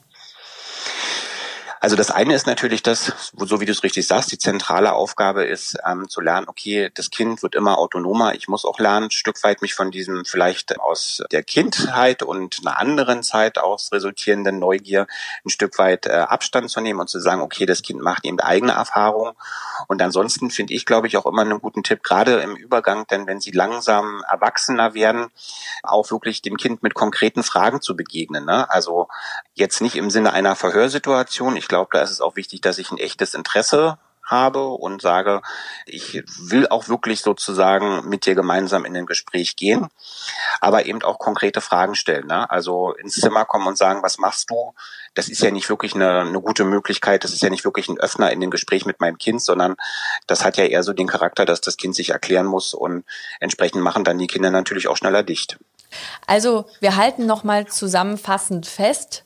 Also 1.84 1.96
das 1.96 2.10
eine 2.10 2.34
ist 2.34 2.46
natürlich 2.46 2.82
das, 2.82 3.12
so 3.36 3.60
wie 3.60 3.66
du 3.66 3.72
es 3.72 3.82
richtig 3.82 4.06
sagst, 4.06 4.32
die 4.32 4.38
zentrale 4.38 4.94
Aufgabe 4.94 5.44
ist 5.44 5.76
ähm, 5.86 6.08
zu 6.08 6.22
lernen, 6.22 6.48
okay, 6.48 6.90
das 6.94 7.10
Kind 7.10 7.42
wird 7.42 7.54
immer 7.54 7.76
autonomer, 7.76 8.34
ich 8.34 8.48
muss 8.48 8.64
auch 8.64 8.78
lernen, 8.78 9.08
ein 9.08 9.10
Stück 9.10 9.44
weit 9.44 9.60
mich 9.60 9.74
von 9.74 9.90
diesem 9.90 10.24
vielleicht 10.24 10.80
aus 10.80 11.22
der 11.30 11.42
Kindheit 11.42 12.22
und 12.22 12.60
einer 12.62 12.78
anderen 12.78 13.22
Zeit 13.22 13.58
aus 13.58 13.92
resultierenden 13.92 14.58
Neugier 14.58 15.06
ein 15.44 15.50
Stück 15.50 15.78
weit 15.78 16.06
äh, 16.06 16.12
Abstand 16.12 16.70
zu 16.70 16.80
nehmen 16.80 17.00
und 17.00 17.10
zu 17.10 17.20
sagen, 17.20 17.42
okay, 17.42 17.66
das 17.66 17.82
Kind 17.82 18.00
macht 18.00 18.24
eben 18.24 18.40
eigene 18.40 18.72
Erfahrungen. 18.72 19.34
Und 19.86 20.00
ansonsten 20.00 20.50
finde 20.50 20.72
ich, 20.72 20.86
glaube 20.86 21.06
ich, 21.06 21.18
auch 21.18 21.26
immer 21.26 21.42
einen 21.42 21.60
guten 21.60 21.82
Tipp, 21.82 22.02
gerade 22.02 22.40
im 22.40 22.56
Übergang, 22.56 23.06
denn 23.08 23.26
wenn 23.26 23.40
sie 23.40 23.50
langsam 23.50 24.24
erwachsener 24.30 24.94
werden, 24.94 25.26
auch 25.82 26.10
wirklich 26.10 26.40
dem 26.40 26.56
Kind 26.56 26.82
mit 26.82 26.94
konkreten 26.94 27.42
Fragen 27.42 27.82
zu 27.82 27.94
begegnen. 27.94 28.46
Ne? 28.46 28.70
Also 28.70 29.08
jetzt 29.52 29.82
nicht 29.82 29.96
im 29.96 30.08
Sinne 30.08 30.32
einer 30.32 30.56
Verhörsituation. 30.56 31.58
Ich 31.58 31.68
glaube, 31.74 31.90
da 31.92 32.02
ist 32.02 32.10
es 32.10 32.20
auch 32.20 32.36
wichtig, 32.36 32.60
dass 32.60 32.78
ich 32.78 32.92
ein 32.92 32.98
echtes 32.98 33.34
Interesse 33.34 33.98
habe 34.24 34.68
und 34.68 35.02
sage, 35.02 35.42
ich 35.86 36.22
will 36.38 36.68
auch 36.68 36.88
wirklich 36.88 37.20
sozusagen 37.20 38.08
mit 38.08 38.24
dir 38.24 38.34
gemeinsam 38.34 38.84
in 38.84 38.96
ein 38.96 39.06
Gespräch 39.06 39.56
gehen, 39.56 39.88
aber 40.60 40.86
eben 40.86 41.02
auch 41.02 41.18
konkrete 41.18 41.60
Fragen 41.60 41.94
stellen. 41.94 42.28
Ne? 42.28 42.48
Also 42.48 42.94
ins 42.94 43.16
Zimmer 43.16 43.44
kommen 43.44 43.66
und 43.66 43.76
sagen, 43.76 44.02
was 44.02 44.18
machst 44.18 44.50
du? 44.50 44.72
Das 45.14 45.28
ist 45.28 45.42
ja 45.42 45.50
nicht 45.50 45.68
wirklich 45.68 45.94
eine, 45.94 46.20
eine 46.20 46.40
gute 46.40 46.64
Möglichkeit, 46.64 47.24
das 47.24 47.32
ist 47.32 47.42
ja 47.42 47.50
nicht 47.50 47.64
wirklich 47.64 47.88
ein 47.88 47.98
Öffner 47.98 48.30
in 48.30 48.40
den 48.40 48.50
Gespräch 48.50 48.86
mit 48.86 49.00
meinem 49.00 49.18
Kind, 49.18 49.42
sondern 49.42 49.74
das 50.26 50.44
hat 50.44 50.56
ja 50.56 50.64
eher 50.64 50.84
so 50.84 50.92
den 50.92 51.08
Charakter, 51.08 51.44
dass 51.44 51.60
das 51.60 51.76
Kind 51.76 51.94
sich 51.96 52.10
erklären 52.10 52.46
muss 52.46 52.72
und 52.72 53.04
entsprechend 53.40 53.82
machen 53.82 54.04
dann 54.04 54.18
die 54.18 54.28
Kinder 54.28 54.50
natürlich 54.50 54.88
auch 54.88 54.96
schneller 54.96 55.24
dicht. 55.24 55.58
Also 56.26 56.66
wir 56.80 56.96
halten 56.96 57.26
nochmal 57.26 57.66
zusammenfassend 57.66 58.66
fest, 58.66 59.24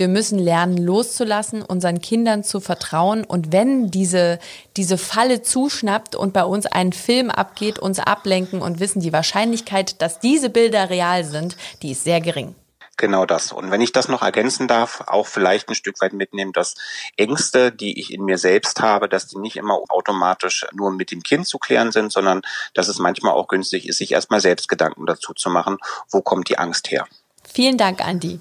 wir 0.00 0.08
müssen 0.08 0.38
lernen, 0.38 0.78
loszulassen, 0.78 1.62
unseren 1.62 2.00
Kindern 2.00 2.42
zu 2.42 2.58
vertrauen. 2.58 3.22
Und 3.22 3.52
wenn 3.52 3.90
diese, 3.90 4.38
diese 4.78 4.96
Falle 4.96 5.42
zuschnappt 5.42 6.16
und 6.16 6.32
bei 6.32 6.42
uns 6.42 6.64
ein 6.64 6.94
Film 6.94 7.30
abgeht, 7.30 7.78
uns 7.78 7.98
ablenken 8.00 8.62
und 8.62 8.80
wissen, 8.80 9.00
die 9.00 9.12
Wahrscheinlichkeit, 9.12 10.00
dass 10.00 10.18
diese 10.18 10.48
Bilder 10.48 10.88
real 10.88 11.24
sind, 11.24 11.56
die 11.82 11.92
ist 11.92 12.04
sehr 12.04 12.22
gering. 12.22 12.54
Genau 12.96 13.26
das. 13.26 13.52
Und 13.52 13.70
wenn 13.70 13.82
ich 13.82 13.92
das 13.92 14.08
noch 14.08 14.22
ergänzen 14.22 14.68
darf, 14.68 15.04
auch 15.06 15.26
vielleicht 15.26 15.68
ein 15.68 15.74
Stück 15.74 16.00
weit 16.00 16.14
mitnehmen, 16.14 16.52
dass 16.52 16.76
Ängste, 17.16 17.70
die 17.70 18.00
ich 18.00 18.12
in 18.12 18.24
mir 18.24 18.38
selbst 18.38 18.80
habe, 18.80 19.08
dass 19.08 19.26
die 19.26 19.38
nicht 19.38 19.56
immer 19.56 19.80
automatisch 19.88 20.66
nur 20.72 20.90
mit 20.90 21.10
dem 21.10 21.22
Kind 21.22 21.46
zu 21.46 21.58
klären 21.58 21.92
sind, 21.92 22.10
sondern 22.10 22.40
dass 22.72 22.88
es 22.88 22.98
manchmal 22.98 23.34
auch 23.34 23.48
günstig 23.48 23.86
ist, 23.86 23.98
sich 23.98 24.12
erstmal 24.12 24.40
selbst 24.40 24.68
Gedanken 24.68 25.04
dazu 25.04 25.34
zu 25.34 25.50
machen, 25.50 25.76
wo 26.10 26.22
kommt 26.22 26.48
die 26.48 26.58
Angst 26.58 26.90
her. 26.90 27.06
Vielen 27.52 27.76
Dank, 27.76 28.02
Andi. 28.02 28.40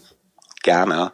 Gerne. 0.62 1.14